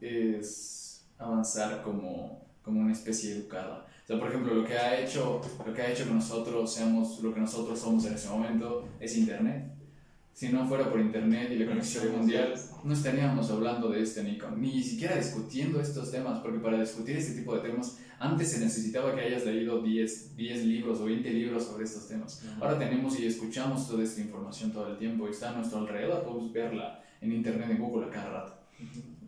es 0.00 1.04
avanzar 1.18 1.82
como, 1.82 2.44
como 2.62 2.80
una 2.80 2.92
especie 2.92 3.34
educada. 3.34 3.86
O 4.04 4.06
sea, 4.06 4.18
por 4.18 4.28
ejemplo, 4.28 4.54
lo 4.54 4.64
que 4.64 4.76
ha 4.76 5.00
hecho, 5.00 5.40
lo 5.64 5.72
que 5.72 5.82
ha 5.82 5.92
hecho 5.92 6.04
que 6.04 6.14
nosotros 6.14 6.72
seamos 6.72 7.20
lo 7.22 7.32
que 7.32 7.40
nosotros 7.40 7.78
somos 7.78 8.04
en 8.06 8.14
ese 8.14 8.28
momento 8.28 8.88
es 9.00 9.16
Internet. 9.16 9.72
Si 10.32 10.48
no 10.48 10.66
fuera 10.66 10.90
por 10.90 10.98
Internet 10.98 11.50
y 11.52 11.56
la 11.56 11.66
conexión 11.66 12.10
mundial, 12.10 12.54
no 12.84 12.94
estaríamos 12.94 13.50
hablando 13.50 13.90
de 13.90 14.02
este 14.02 14.24
ni, 14.24 14.38
ni 14.56 14.82
siquiera 14.82 15.16
discutiendo 15.16 15.80
estos 15.80 16.10
temas, 16.10 16.40
porque 16.40 16.58
para 16.58 16.80
discutir 16.80 17.16
este 17.16 17.38
tipo 17.38 17.54
de 17.54 17.68
temas, 17.68 17.98
antes 18.18 18.50
se 18.50 18.60
necesitaba 18.60 19.14
que 19.14 19.20
hayas 19.20 19.44
leído 19.44 19.82
10, 19.82 20.36
10 20.36 20.64
libros 20.64 21.00
o 21.00 21.04
20 21.04 21.30
libros 21.30 21.64
sobre 21.64 21.84
estos 21.84 22.08
temas. 22.08 22.42
Ahora 22.60 22.78
tenemos 22.78 23.18
y 23.20 23.26
escuchamos 23.26 23.86
toda 23.86 24.02
esta 24.02 24.20
información 24.20 24.72
todo 24.72 24.88
el 24.88 24.98
tiempo 24.98 25.28
y 25.28 25.32
está 25.32 25.50
a 25.50 25.56
nuestro 25.56 25.80
alrededor, 25.80 26.24
podemos 26.24 26.52
verla 26.52 27.02
en 27.20 27.32
internet, 27.32 27.70
en 27.70 27.78
Google 27.78 28.06
a 28.06 28.10
cada 28.10 28.30
rato. 28.30 28.61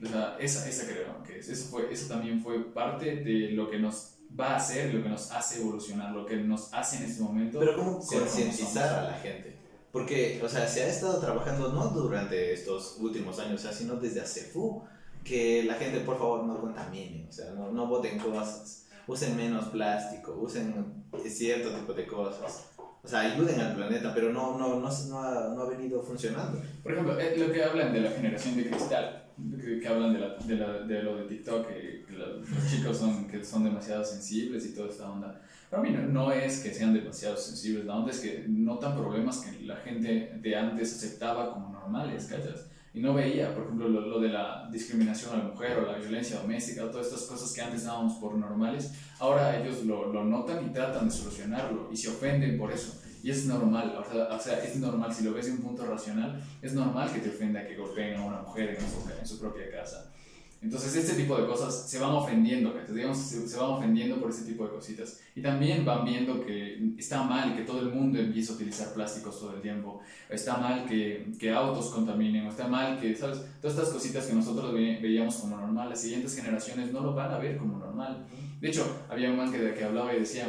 Sea, 0.02 0.36
esa, 0.38 0.68
esa 0.68 0.86
creo 0.86 1.22
que 1.22 1.38
es, 1.38 1.48
eso, 1.48 1.70
fue, 1.70 1.90
eso 1.90 2.08
también 2.08 2.42
fue 2.42 2.62
parte 2.72 3.16
de 3.16 3.52
lo 3.52 3.70
que 3.70 3.78
nos 3.78 4.16
va 4.38 4.52
a 4.52 4.56
hacer, 4.56 4.92
lo 4.92 5.02
que 5.02 5.08
nos 5.08 5.30
hace 5.30 5.60
evolucionar, 5.60 6.12
lo 6.12 6.26
que 6.26 6.36
nos 6.36 6.72
hace 6.74 6.98
en 6.98 7.04
este 7.04 7.22
momento. 7.22 7.58
Pero 7.58 7.76
¿cómo 7.76 7.98
concientizar 7.98 8.98
a 8.98 9.02
la 9.04 9.14
gente? 9.14 9.56
Porque, 9.92 10.40
o 10.44 10.48
sea, 10.48 10.66
se 10.66 10.82
ha 10.82 10.88
estado 10.88 11.20
trabajando 11.20 11.72
no 11.72 11.86
durante 11.88 12.52
estos 12.52 12.96
últimos 12.98 13.38
años, 13.38 13.60
o 13.60 13.62
sea, 13.62 13.72
sino 13.72 13.94
desde 13.94 14.20
hace 14.20 14.42
fu, 14.42 14.82
que 15.22 15.62
la 15.62 15.74
gente, 15.74 16.00
por 16.00 16.18
favor, 16.18 16.44
no 16.44 16.60
contamine, 16.60 17.26
o 17.28 17.32
sea, 17.32 17.52
no, 17.52 17.70
no 17.70 17.86
boten 17.86 18.18
cosas, 18.18 18.86
usen 19.06 19.36
menos 19.36 19.66
plástico, 19.66 20.36
usen 20.40 21.04
cierto 21.26 21.70
tipo 21.70 21.92
de 21.92 22.06
cosas. 22.06 22.66
O 23.04 23.08
sea, 23.08 23.20
ayuden 23.20 23.60
al 23.60 23.76
planeta, 23.76 24.12
pero 24.14 24.32
no, 24.32 24.58
no, 24.58 24.80
no, 24.80 24.90
no, 24.90 25.22
ha, 25.22 25.54
no 25.54 25.62
ha 25.62 25.68
venido 25.68 26.02
funcionando. 26.02 26.60
Por 26.82 26.92
ejemplo, 26.92 27.18
eh, 27.20 27.36
lo 27.36 27.52
que 27.52 27.62
hablan 27.62 27.92
de 27.92 28.00
la 28.00 28.10
generación 28.10 28.56
de 28.56 28.70
cristal, 28.70 29.23
que, 29.60 29.80
que 29.80 29.88
hablan 29.88 30.12
de, 30.12 30.20
la, 30.20 30.36
de, 30.36 30.56
la, 30.56 30.72
de 30.80 31.02
lo 31.02 31.16
de 31.16 31.24
TikTok, 31.24 31.68
que, 31.68 32.04
que 32.06 32.12
los, 32.12 32.48
los 32.48 32.70
chicos 32.70 32.96
son, 32.96 33.26
que 33.26 33.44
son 33.44 33.64
demasiado 33.64 34.04
sensibles 34.04 34.66
y 34.66 34.74
toda 34.74 34.88
esta 34.88 35.10
onda. 35.10 35.40
Para 35.70 35.82
mí 35.82 35.90
no, 35.90 36.02
no 36.02 36.32
es 36.32 36.60
que 36.60 36.72
sean 36.72 36.94
demasiado 36.94 37.36
sensibles, 37.36 37.84
la 37.84 37.96
onda 37.96 38.10
es 38.12 38.20
que 38.20 38.44
notan 38.48 38.96
problemas 38.96 39.38
que 39.38 39.64
la 39.64 39.76
gente 39.76 40.38
de 40.40 40.56
antes 40.56 40.94
aceptaba 40.96 41.52
como 41.52 41.70
normales, 41.70 42.26
¿cachas? 42.26 42.66
Y 42.92 43.00
no 43.00 43.12
veía, 43.12 43.52
por 43.52 43.64
ejemplo, 43.64 43.88
lo, 43.88 44.02
lo 44.02 44.20
de 44.20 44.28
la 44.28 44.68
discriminación 44.70 45.34
a 45.34 45.38
la 45.38 45.48
mujer 45.50 45.78
o 45.78 45.90
la 45.90 45.98
violencia 45.98 46.38
doméstica, 46.38 46.84
o 46.84 46.90
todas 46.90 47.08
estas 47.08 47.22
cosas 47.22 47.52
que 47.52 47.60
antes 47.60 47.84
dábamos 47.84 48.14
por 48.14 48.36
normales, 48.36 48.92
ahora 49.18 49.60
ellos 49.60 49.84
lo, 49.84 50.12
lo 50.12 50.24
notan 50.24 50.64
y 50.64 50.72
tratan 50.72 51.08
de 51.08 51.10
solucionarlo 51.10 51.88
y 51.90 51.96
se 51.96 52.08
ofenden 52.08 52.56
por 52.56 52.70
eso. 52.70 53.00
Y 53.24 53.30
es 53.30 53.46
normal, 53.46 53.96
o 53.98 54.38
sea, 54.38 54.62
es 54.62 54.76
normal, 54.76 55.10
si 55.10 55.24
lo 55.24 55.32
ves 55.32 55.46
de 55.46 55.52
un 55.52 55.62
punto 55.62 55.86
racional, 55.86 56.44
es 56.60 56.74
normal 56.74 57.10
que 57.10 57.20
te 57.20 57.30
ofenda 57.30 57.66
que 57.66 57.74
golpeen 57.74 58.16
a 58.16 58.22
una 58.22 58.42
mujer 58.42 58.76
en 58.78 59.26
su, 59.26 59.40
propia 59.40 59.70
casa. 59.70 60.12
Entonces, 60.60 60.94
este 60.94 61.14
tipo 61.22 61.34
de 61.40 61.46
cosas 61.46 61.88
se 61.88 61.98
van 61.98 62.10
ofendiendo, 62.10 62.74
¿cachai? 62.74 62.94
digamos, 62.94 63.16
se, 63.16 63.56
van 63.56 63.70
ofendiendo 63.70 64.20
por 64.20 64.28
ese 64.28 64.44
tipo 64.44 64.64
de 64.64 64.72
cositas. 64.72 65.20
Y 65.34 65.40
también 65.40 65.86
van 65.86 66.04
viendo 66.04 66.44
que 66.44 66.92
está 66.98 67.22
mal 67.22 67.56
que 67.56 67.62
todo 67.62 67.80
el 67.80 67.92
mundo 67.94 68.18
empiece 68.18 68.52
a 68.52 68.56
utilizar 68.56 68.92
plásticos 68.92 69.40
todo 69.40 69.54
el 69.56 69.62
tiempo. 69.62 70.00
Está 70.28 70.58
mal 70.58 70.84
que, 70.84 71.32
que 71.38 71.50
autos 71.50 71.86
contaminen, 71.86 72.46
está 72.46 72.68
mal 72.68 73.00
que, 73.00 73.16
¿sabes? 73.16 73.40
Todas 73.58 73.78
estas 73.78 73.88
cositas 73.94 74.26
que 74.26 74.34
nosotros 74.34 74.74
ve- 74.74 74.98
veíamos 75.00 75.36
como 75.36 75.56
normal, 75.56 75.88
las 75.88 76.00
siguientes 76.02 76.36
generaciones 76.36 76.92
no 76.92 77.00
lo 77.00 77.14
van 77.14 77.30
a 77.30 77.38
ver 77.38 77.56
como 77.56 77.78
normal. 77.78 78.26
De 78.60 78.68
hecho, 78.68 78.84
había 79.08 79.30
un 79.30 79.38
man 79.38 79.50
que, 79.50 79.72
que 79.72 79.84
hablaba 79.84 80.14
y 80.14 80.20
decía, 80.20 80.46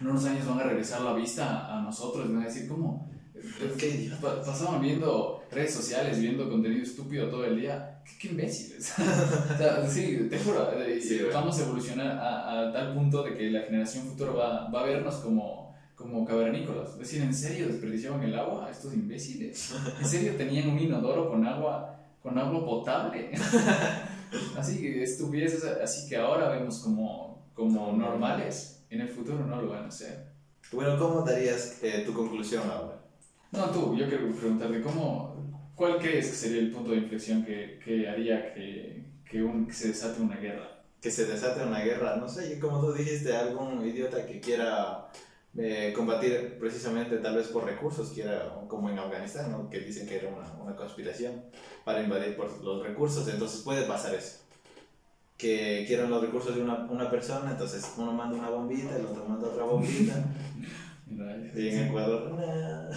en 0.00 0.06
unos 0.08 0.24
años 0.26 0.46
van 0.46 0.60
a 0.60 0.64
regresar 0.64 1.00
la 1.02 1.12
vista 1.14 1.74
a 1.78 1.82
nosotros 1.82 2.26
y 2.28 2.32
van 2.32 2.42
a 2.42 2.46
decir, 2.46 2.68
¿cómo? 2.68 3.08
Qué 3.78 3.88
idiota. 3.88 4.20
Pa- 4.20 4.42
pasaban 4.42 4.80
viendo 4.80 5.42
redes 5.50 5.72
sociales, 5.72 6.20
viendo 6.20 6.48
contenido 6.50 6.82
estúpido 6.82 7.28
todo 7.28 7.44
el 7.44 7.60
día. 7.60 8.02
Qué, 8.04 8.12
qué 8.18 8.28
imbéciles. 8.28 8.94
o 8.98 9.56
sea, 9.56 9.88
sí, 9.88 10.26
te 10.30 10.38
juro, 10.38 10.70
eh, 10.72 11.00
Sí, 11.00 11.20
vamos 11.32 11.58
a 11.58 11.62
evolucionar 11.62 12.06
a, 12.18 12.68
a 12.68 12.72
tal 12.72 12.94
punto 12.94 13.22
de 13.22 13.34
que 13.36 13.50
la 13.50 13.62
generación 13.62 14.04
futura 14.06 14.32
va, 14.32 14.68
va 14.70 14.80
a 14.80 14.84
vernos 14.84 15.16
como, 15.16 15.74
como 15.94 16.24
cavernícolas. 16.26 16.90
Es 16.92 16.98
decir, 16.98 17.22
¿en 17.22 17.34
serio 17.34 17.68
desperdiciaban 17.68 18.22
el 18.22 18.38
agua? 18.38 18.68
Estos 18.70 18.94
imbéciles. 18.94 19.74
¿En 20.00 20.06
serio 20.06 20.34
tenían 20.36 20.68
un 20.70 20.78
inodoro 20.78 21.30
con 21.30 21.46
agua, 21.46 21.96
con 22.22 22.38
agua 22.38 22.64
potable? 22.64 23.30
así 24.58 24.78
que 24.80 25.02
estupideces, 25.02 25.64
así 25.64 26.08
que 26.08 26.16
ahora 26.16 26.48
vemos 26.50 26.78
como, 26.80 27.46
como 27.54 27.92
normales. 27.92 28.75
En 28.90 29.00
el 29.00 29.08
futuro 29.08 29.44
no 29.44 29.60
lo 29.60 29.68
van 29.68 29.84
a 29.84 29.88
hacer. 29.88 30.26
Bueno, 30.72 30.98
¿cómo 30.98 31.22
darías 31.22 31.82
eh, 31.82 32.02
tu 32.04 32.12
conclusión 32.12 32.68
ahora? 32.70 33.00
No, 33.52 33.70
tú, 33.70 33.96
yo 33.96 34.08
quiero 34.08 34.30
preguntarte, 34.32 34.82
¿cómo, 34.82 35.36
¿Cuál 35.76 35.98
crees 35.98 36.28
que 36.28 36.34
sería 36.34 36.60
el 36.60 36.72
punto 36.72 36.90
de 36.92 36.96
inflexión 36.96 37.44
que, 37.44 37.78
que 37.84 38.08
haría 38.08 38.54
que, 38.54 39.04
que, 39.30 39.42
un, 39.42 39.66
que 39.66 39.74
se 39.74 39.88
desate 39.88 40.22
una 40.22 40.36
guerra? 40.36 40.82
Que 41.02 41.10
se 41.10 41.26
desate 41.26 41.62
una 41.62 41.80
guerra, 41.80 42.16
no 42.16 42.26
sé, 42.26 42.58
como 42.58 42.80
tú 42.80 42.94
dijiste, 42.94 43.36
algún 43.36 43.86
idiota 43.86 44.24
que 44.24 44.40
quiera 44.40 45.10
eh, 45.54 45.92
combatir 45.94 46.56
precisamente 46.58 47.18
tal 47.18 47.36
vez 47.36 47.48
por 47.48 47.66
recursos, 47.66 48.08
que 48.08 48.22
era 48.22 48.54
como 48.68 48.88
en 48.88 48.98
Afganistán, 48.98 49.52
¿no? 49.52 49.68
que 49.68 49.80
dicen 49.80 50.08
que 50.08 50.16
era 50.16 50.30
una, 50.30 50.50
una, 50.54 50.74
conspiración 50.74 51.44
para 51.84 52.02
invadir 52.02 52.34
por 52.36 52.50
los 52.64 52.82
recursos, 52.82 53.28
entonces 53.28 53.60
puede 53.60 53.82
pasar 53.86 54.14
eso. 54.14 54.45
Que 55.36 55.84
quieran 55.86 56.10
los 56.10 56.22
recursos 56.22 56.54
de 56.54 56.62
una, 56.62 56.86
una 56.90 57.10
persona, 57.10 57.50
entonces 57.50 57.92
uno 57.98 58.12
manda 58.12 58.38
una 58.38 58.50
bombita, 58.50 58.96
el 58.96 59.06
otro 59.06 59.24
manda 59.26 59.48
otra 59.48 59.64
bombita. 59.64 60.24
y 61.54 61.68
en 61.68 61.88
Ecuador, 61.88 62.32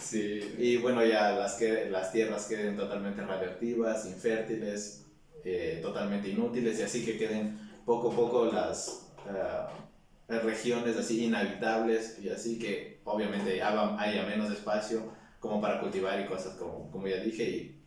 sí. 0.00 0.54
Y 0.58 0.76
bueno, 0.78 1.04
ya 1.04 1.32
las, 1.32 1.54
que, 1.54 1.90
las 1.90 2.12
tierras 2.12 2.46
queden 2.46 2.76
totalmente 2.76 3.22
radioactivas, 3.22 4.06
infértiles, 4.06 5.04
eh, 5.44 5.78
totalmente 5.80 6.28
inútiles, 6.28 6.80
y 6.80 6.82
así 6.82 7.04
que 7.04 7.16
queden 7.18 7.58
poco 7.84 8.12
a 8.12 8.16
poco 8.16 8.46
las... 8.46 9.10
Uh, 9.26 9.84
regiones 10.28 10.96
así 10.96 11.24
inhabitables 11.24 12.18
y 12.22 12.28
así 12.28 12.58
que 12.58 13.00
obviamente 13.04 13.62
haya 13.62 14.26
menos 14.26 14.50
espacio 14.50 15.12
como 15.38 15.60
para 15.60 15.80
cultivar 15.80 16.20
y 16.20 16.26
cosas 16.26 16.54
como, 16.54 16.90
como 16.90 17.06
ya 17.06 17.18
dije 17.18 17.44
y 17.44 17.80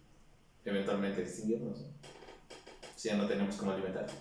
eventualmente 0.63 1.21
extinguirnos. 1.21 1.85
Si 2.97 3.09
ya 3.09 3.15
no 3.15 3.27
tenemos 3.27 3.55
cómo 3.57 3.71
alimentarnos. 3.73 4.15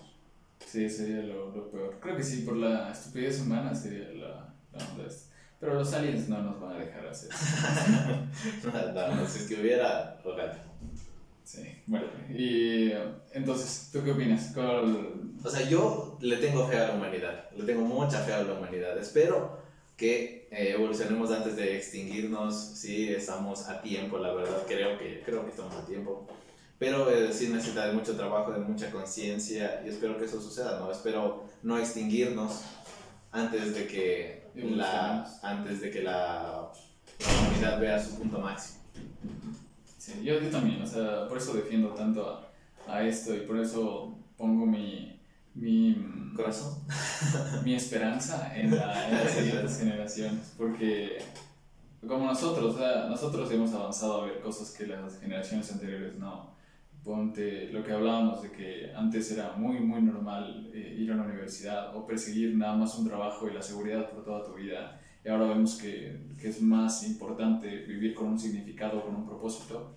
Sí, 0.63 0.87
sería 0.87 1.23
lo, 1.23 1.49
lo, 1.49 1.71
peor. 1.71 1.97
Creo 1.99 2.15
que 2.15 2.23
sí, 2.23 2.43
por 2.43 2.55
la 2.57 2.91
estupidez 2.91 3.41
humana 3.41 3.73
sería 3.73 4.07
la, 4.09 4.53
la 4.71 4.85
onda 4.85 5.05
Pero 5.59 5.73
los 5.73 5.91
aliens 5.93 6.29
no 6.29 6.43
nos 6.43 6.61
van 6.61 6.75
a 6.75 6.79
dejar 6.79 7.07
hacer. 7.07 7.31
no, 8.93 9.15
no, 9.15 9.27
si 9.27 9.39
es 9.39 9.47
que 9.47 9.59
hubiera, 9.59 10.19
ojalá. 10.23 10.63
Sí, 11.43 11.81
bueno, 11.87 12.05
y 12.29 12.91
entonces, 13.33 13.89
¿tú 13.91 14.03
qué 14.03 14.11
opinas? 14.11 14.53
O 14.55 15.49
sea, 15.49 15.67
yo 15.67 16.17
le 16.21 16.37
tengo 16.37 16.67
fe 16.67 16.77
a 16.77 16.89
la 16.89 16.93
humanidad, 16.93 17.49
le 17.55 17.63
tengo 17.63 17.81
mucha 17.81 18.21
fe 18.21 18.33
a 18.33 18.43
la 18.43 18.53
humanidad. 18.53 18.95
Espero 18.99 19.57
que 19.95 20.47
eh, 20.51 20.73
evolucionemos 20.75 21.31
antes 21.31 21.55
de 21.55 21.77
extinguirnos, 21.77 22.55
sí, 22.55 23.09
estamos 23.09 23.67
a 23.69 23.81
tiempo, 23.81 24.19
la 24.19 24.33
verdad, 24.33 24.61
creo 24.67 24.99
que, 24.99 25.23
creo 25.25 25.43
que 25.43 25.49
estamos 25.49 25.73
a 25.73 25.85
tiempo. 25.85 26.27
Pero 26.79 27.09
eh, 27.09 27.33
sí 27.33 27.49
necesita 27.49 27.87
de 27.87 27.93
mucho 27.93 28.15
trabajo, 28.15 28.51
de 28.51 28.59
mucha 28.59 28.91
conciencia 28.91 29.81
y 29.85 29.89
espero 29.89 30.17
que 30.17 30.25
eso 30.25 30.41
suceda, 30.41 30.79
¿no? 30.79 30.91
Espero 30.91 31.45
no 31.63 31.77
extinguirnos 31.77 32.61
antes 33.31 33.73
de 33.73 33.87
que 33.87 34.47
la, 34.55 35.25
antes 35.41 35.81
de 35.81 35.89
que 35.89 36.03
la, 36.03 36.71
la 37.19 37.39
humanidad 37.39 37.79
vea 37.79 38.03
su 38.03 38.15
punto 38.15 38.39
máximo 38.39 38.77
yo, 40.23 40.39
yo 40.39 40.49
también, 40.49 40.81
o 40.81 40.87
sea, 40.87 41.27
por 41.27 41.37
eso 41.37 41.53
defiendo 41.53 41.89
tanto 41.89 42.27
a, 42.87 42.93
a 42.93 43.03
esto 43.03 43.35
y 43.35 43.39
por 43.39 43.59
eso 43.59 44.17
pongo 44.37 44.65
mi, 44.65 45.19
mi 45.53 46.31
corazón, 46.35 46.75
mi 47.63 47.75
esperanza 47.75 48.55
en, 48.55 48.75
la, 48.75 49.09
en 49.09 49.17
las 49.17 49.31
siguientes 49.31 49.77
generaciones, 49.79 50.53
porque 50.57 51.17
como 52.07 52.25
nosotros, 52.25 52.75
o 52.75 52.77
sea, 52.77 53.05
nosotros 53.09 53.51
hemos 53.51 53.73
avanzado 53.73 54.21
a 54.21 54.25
ver 54.25 54.39
cosas 54.39 54.71
que 54.71 54.87
las 54.87 55.19
generaciones 55.19 55.71
anteriores 55.71 56.17
no. 56.17 56.55
Ponte 57.07 57.69
lo 57.71 57.85
que 57.85 57.93
hablábamos 57.93 58.41
de 58.41 58.51
que 58.51 58.91
antes 58.93 59.31
era 59.31 59.53
muy, 59.53 59.79
muy 59.79 60.01
normal 60.01 60.69
eh, 60.73 60.93
ir 60.99 61.09
a 61.09 61.15
la 61.15 61.23
universidad 61.23 61.95
o 61.95 62.05
perseguir 62.05 62.57
nada 62.57 62.75
más 62.75 62.99
un 62.99 63.07
trabajo 63.07 63.47
y 63.47 63.53
la 63.53 63.61
seguridad 63.61 64.09
por 64.09 64.25
toda 64.25 64.43
tu 64.43 64.55
vida. 64.55 64.99
Y 65.23 65.29
ahora 65.29 65.45
vemos 65.45 65.77
que, 65.77 66.35
que 66.37 66.49
es 66.49 66.61
más 66.61 67.07
importante 67.07 67.77
vivir 67.85 68.13
con 68.13 68.27
un 68.27 68.37
significado, 68.37 69.01
con 69.05 69.15
un 69.15 69.25
propósito. 69.25 69.95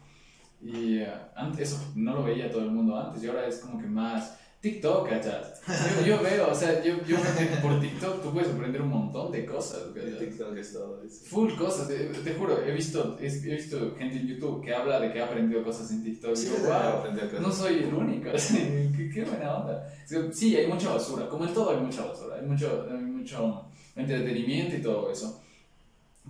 Y 0.62 1.02
uh, 1.02 1.08
antes 1.34 1.72
eso 1.72 1.92
no 1.96 2.14
lo 2.14 2.22
veía 2.22 2.48
todo 2.48 2.62
el 2.62 2.70
mundo 2.70 2.96
antes 2.96 3.24
y 3.24 3.26
ahora 3.26 3.44
es 3.44 3.58
como 3.58 3.80
que 3.80 3.88
más 3.88 4.39
TikTok, 4.60 5.08
¿cachas? 5.08 5.60
Yo, 6.00 6.06
yo 6.06 6.22
veo, 6.22 6.50
o 6.50 6.54
sea, 6.54 6.84
yo, 6.84 7.02
yo 7.06 7.16
por 7.62 7.80
TikTok 7.80 8.22
tú 8.22 8.30
puedes 8.32 8.50
aprender 8.50 8.82
un 8.82 8.90
montón 8.90 9.32
de 9.32 9.46
cosas. 9.46 9.84
TikTok 9.94 10.56
es 10.56 10.72
todo 10.74 11.02
eso. 11.02 11.24
Full 11.30 11.54
cosas, 11.54 11.88
te, 11.88 11.96
te, 11.96 12.34
juro, 12.34 12.62
he 12.62 12.72
visto, 12.72 13.16
he, 13.18 13.28
visto 13.28 13.94
gente 13.96 14.16
en 14.16 14.26
YouTube 14.26 14.62
que 14.62 14.74
habla 14.74 15.00
de 15.00 15.12
que 15.12 15.20
ha 15.20 15.24
aprendido 15.24 15.64
cosas 15.64 15.90
en 15.92 16.04
TikTok. 16.04 16.36
Sí, 16.36 16.48
yo, 16.48 16.68
wow, 16.68 17.40
no 17.40 17.50
soy 17.50 17.84
el 17.84 17.94
único, 17.94 18.30
qué, 18.96 19.10
qué, 19.14 19.24
buena 19.24 19.56
onda. 19.56 19.94
Sí, 20.32 20.54
hay 20.54 20.66
mucha 20.66 20.90
basura, 20.90 21.26
como 21.26 21.46
en 21.46 21.54
todo 21.54 21.70
hay 21.70 21.78
mucha 21.78 22.04
basura, 22.04 22.36
hay 22.36 22.46
mucho, 22.46 22.86
hay 22.90 23.02
mucho 23.02 23.64
entretenimiento 23.96 24.76
y 24.76 24.82
todo 24.82 25.10
eso 25.10 25.40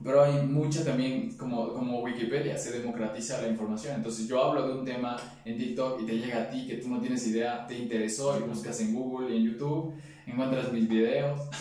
pero 0.02 0.22
hay 0.22 0.46
mucha 0.46 0.84
también, 0.84 1.36
como, 1.36 1.72
como 1.74 2.00
Wikipedia, 2.00 2.56
se 2.56 2.78
democratiza 2.78 3.42
la 3.42 3.48
información. 3.48 3.96
Entonces 3.96 4.26
yo 4.26 4.42
hablo 4.42 4.66
de 4.66 4.74
un 4.74 4.84
tema 4.84 5.16
en 5.44 5.58
TikTok 5.58 6.00
y 6.02 6.06
te 6.06 6.18
llega 6.18 6.42
a 6.42 6.50
ti 6.50 6.66
que 6.66 6.76
tú 6.76 6.88
no 6.88 7.00
tienes 7.00 7.26
idea, 7.26 7.66
te 7.66 7.76
interesó 7.76 8.38
y 8.38 8.42
buscas 8.48 8.80
en 8.80 8.94
Google 8.94 9.34
y 9.34 9.38
en 9.38 9.44
YouTube, 9.52 9.94
encuentras 10.26 10.72
mis 10.72 10.88
videos. 10.88 11.40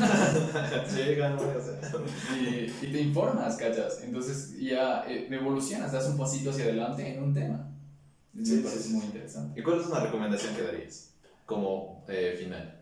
y, 2.40 2.86
y 2.86 2.92
te 2.92 3.02
informas, 3.02 3.58
¿cachas? 3.58 4.02
Entonces 4.04 4.58
ya 4.58 5.04
eh, 5.08 5.28
evolucionas, 5.30 5.92
das 5.92 6.08
un 6.08 6.18
pasito 6.18 6.52
hacia 6.52 6.64
adelante 6.66 7.14
en 7.14 7.22
un 7.22 7.34
tema. 7.34 7.66
Sí, 8.42 8.56
me 8.56 8.62
parece 8.62 8.90
muy 8.90 9.06
interesante. 9.06 9.60
¿Y 9.60 9.64
cuál 9.64 9.82
es 9.82 9.88
una 9.88 10.00
recomendación 10.00 10.56
que 10.56 10.62
darías 10.62 11.14
como 11.46 12.06
eh, 12.08 12.36
final? 12.40 12.76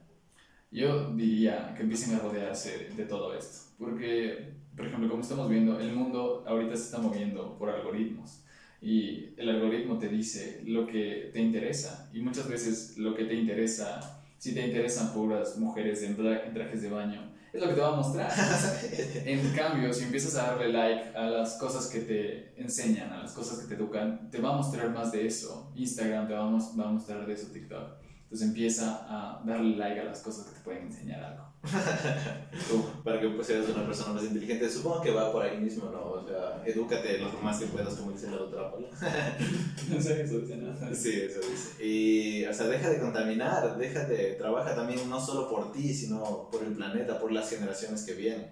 Yo 0.69 1.11
diría 1.13 1.73
que 1.75 1.83
empiecen 1.83 2.15
a 2.15 2.19
rodearse 2.19 2.89
de 2.95 3.05
todo 3.05 3.33
esto, 3.33 3.59
porque 3.79 4.56
por 4.77 4.85
ejemplo, 4.85 5.09
como 5.09 5.23
estamos 5.23 5.49
viendo, 5.49 5.79
el 5.79 5.91
mundo 5.91 6.43
ahorita 6.47 6.77
se 6.77 6.83
está 6.83 6.99
moviendo 6.99 7.57
por 7.57 7.69
algoritmos 7.69 8.43
y 8.79 9.33
el 9.35 9.49
algoritmo 9.49 9.97
te 9.97 10.07
dice 10.07 10.61
lo 10.65 10.85
que 10.85 11.31
te 11.33 11.41
interesa 11.41 12.07
y 12.13 12.21
muchas 12.21 12.47
veces 12.47 12.95
lo 12.95 13.15
que 13.15 13.23
te 13.25 13.33
interesa, 13.33 14.21
si 14.37 14.53
te 14.53 14.67
interesan 14.67 15.13
puras 15.13 15.57
mujeres 15.57 16.03
en, 16.03 16.15
trajes 16.15 16.83
de 16.83 16.89
baño, 16.91 17.21
es 17.51 17.59
lo 17.59 17.69
que 17.69 17.73
te 17.73 17.81
va 17.81 17.93
a 17.93 17.95
mostrar. 17.95 18.31
en 19.25 19.51
cambio, 19.55 19.91
si 19.91 20.03
empiezas 20.03 20.35
a 20.35 20.51
darle 20.51 20.71
like 20.71 21.17
a 21.17 21.23
las 21.23 21.55
cosas 21.55 21.87
que 21.87 22.01
te 22.01 22.53
enseñan, 22.61 23.11
a 23.11 23.23
las 23.23 23.31
cosas 23.31 23.57
que 23.57 23.67
te 23.67 23.81
educan, 23.81 24.29
te 24.29 24.39
va 24.39 24.53
a 24.53 24.57
mostrar 24.57 24.91
más 24.91 25.11
de 25.11 25.25
eso. 25.25 25.71
Instagram 25.75 26.27
te 26.27 26.35
va 26.35 26.41
a, 26.41 26.51
va 26.51 26.89
a 26.89 26.91
mostrar 26.91 27.25
de 27.25 27.33
eso 27.33 27.47
TikTok. 27.51 28.06
Entonces 28.27 28.49
empieza 28.49 29.05
a 29.09 29.41
darle 29.45 29.77
like 29.77 30.01
a 30.01 30.03
las 30.03 30.19
cosas 30.19 30.47
que 30.47 30.55
te 30.55 30.59
pueden 30.59 30.87
enseñar 30.87 31.23
algo. 31.23 31.47
Para 33.05 33.21
que 33.21 33.29
pues, 33.29 33.47
seas 33.47 33.69
una 33.69 33.85
persona 33.85 34.15
más 34.15 34.23
inteligente. 34.25 34.69
Supongo 34.69 35.01
que 35.01 35.11
va 35.11 35.31
por 35.31 35.43
ahí 35.43 35.57
mismo, 35.57 35.89
¿no? 35.89 36.11
O 36.11 36.27
sea, 36.27 36.61
edúcate 36.65 37.19
lo 37.19 37.31
más 37.41 37.57
que 37.57 37.67
puedas, 37.67 37.93
como 37.95 38.11
dice 38.11 38.29
la 38.29 38.41
otra 38.41 38.73
no 39.89 40.01
sé, 40.01 40.23
eso 40.23 40.39
dice 40.39 40.57
nada. 40.57 40.93
Sí, 40.93 41.21
eso 41.21 41.39
dice. 41.39 41.85
Y, 41.85 42.43
o 42.43 42.53
sea, 42.53 42.67
deja 42.67 42.89
de 42.89 42.99
contaminar, 42.99 43.77
deja 43.77 44.03
de, 44.03 44.33
trabaja 44.33 44.75
también 44.75 45.09
no 45.09 45.21
solo 45.21 45.49
por 45.49 45.71
ti, 45.71 45.93
sino 45.93 46.49
por 46.51 46.65
el 46.65 46.73
planeta, 46.73 47.17
por 47.19 47.31
las 47.31 47.49
generaciones 47.49 48.03
que 48.03 48.13
vienen. 48.13 48.49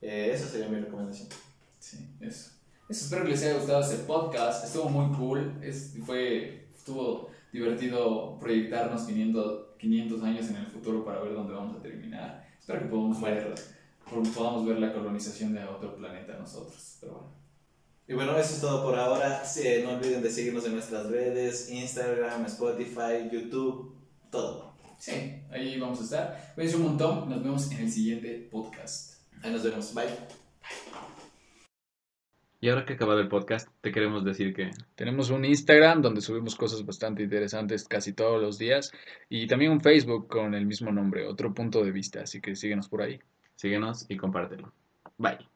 Eh, 0.00 0.30
esa 0.32 0.46
sería 0.46 0.68
mi 0.68 0.78
recomendación. 0.78 1.26
Sí, 1.80 1.98
eso. 2.20 2.52
Eso, 2.88 3.06
espero 3.06 3.24
que 3.24 3.30
les 3.30 3.42
haya 3.42 3.54
gustado 3.54 3.80
este 3.80 4.04
podcast. 4.04 4.64
Estuvo 4.64 4.88
muy 4.88 5.16
cool. 5.16 5.58
Es, 5.62 5.94
fue, 6.06 6.68
estuvo 6.76 7.33
divertido 7.54 8.36
proyectarnos 8.40 9.02
500, 9.02 9.76
500 9.78 10.22
años 10.24 10.50
en 10.50 10.56
el 10.56 10.66
futuro 10.66 11.04
para 11.04 11.20
ver 11.20 11.34
dónde 11.34 11.54
vamos 11.54 11.76
a 11.76 11.82
terminar. 11.82 12.44
Espero 12.58 12.80
que 12.80 12.86
podamos 12.86 13.20
ver, 13.20 13.54
podamos 14.34 14.66
ver 14.66 14.80
la 14.80 14.92
colonización 14.92 15.54
de 15.54 15.64
otro 15.64 15.94
planeta 15.94 16.36
nosotros. 16.36 16.98
Pero 17.00 17.12
bueno. 17.12 17.28
Y 18.06 18.12
bueno, 18.14 18.36
eso 18.36 18.54
es 18.54 18.60
todo 18.60 18.82
por 18.82 18.98
ahora. 18.98 19.44
Sí, 19.44 19.62
no 19.84 19.92
olviden 19.92 20.20
de 20.20 20.30
seguirnos 20.30 20.66
en 20.66 20.72
nuestras 20.72 21.06
redes, 21.06 21.70
Instagram, 21.70 22.44
Spotify, 22.46 23.30
YouTube, 23.32 23.94
todo. 24.30 24.74
Sí, 24.98 25.12
ahí 25.50 25.78
vamos 25.78 26.00
a 26.00 26.04
estar. 26.04 26.52
Cuídense 26.56 26.76
un 26.76 26.82
montón. 26.82 27.30
Nos 27.30 27.42
vemos 27.42 27.70
en 27.70 27.78
el 27.78 27.90
siguiente 27.90 28.48
podcast. 28.50 29.20
Ahí 29.42 29.52
nos 29.52 29.62
vemos. 29.62 29.94
Bye. 29.94 30.43
Y 32.64 32.70
ahora 32.70 32.86
que 32.86 32.94
ha 32.94 32.96
acabado 32.96 33.20
el 33.20 33.28
podcast, 33.28 33.68
te 33.82 33.92
queremos 33.92 34.24
decir 34.24 34.54
que 34.54 34.70
tenemos 34.94 35.28
un 35.28 35.44
Instagram 35.44 36.00
donde 36.00 36.22
subimos 36.22 36.56
cosas 36.56 36.82
bastante 36.86 37.22
interesantes 37.22 37.86
casi 37.86 38.14
todos 38.14 38.40
los 38.40 38.56
días 38.56 38.90
y 39.28 39.46
también 39.46 39.70
un 39.70 39.82
Facebook 39.82 40.28
con 40.28 40.54
el 40.54 40.64
mismo 40.64 40.90
nombre, 40.90 41.26
otro 41.26 41.52
punto 41.52 41.84
de 41.84 41.92
vista, 41.92 42.22
así 42.22 42.40
que 42.40 42.56
síguenos 42.56 42.88
por 42.88 43.02
ahí. 43.02 43.20
Síguenos 43.54 44.06
y 44.08 44.16
compártelo. 44.16 44.72
Bye. 45.18 45.53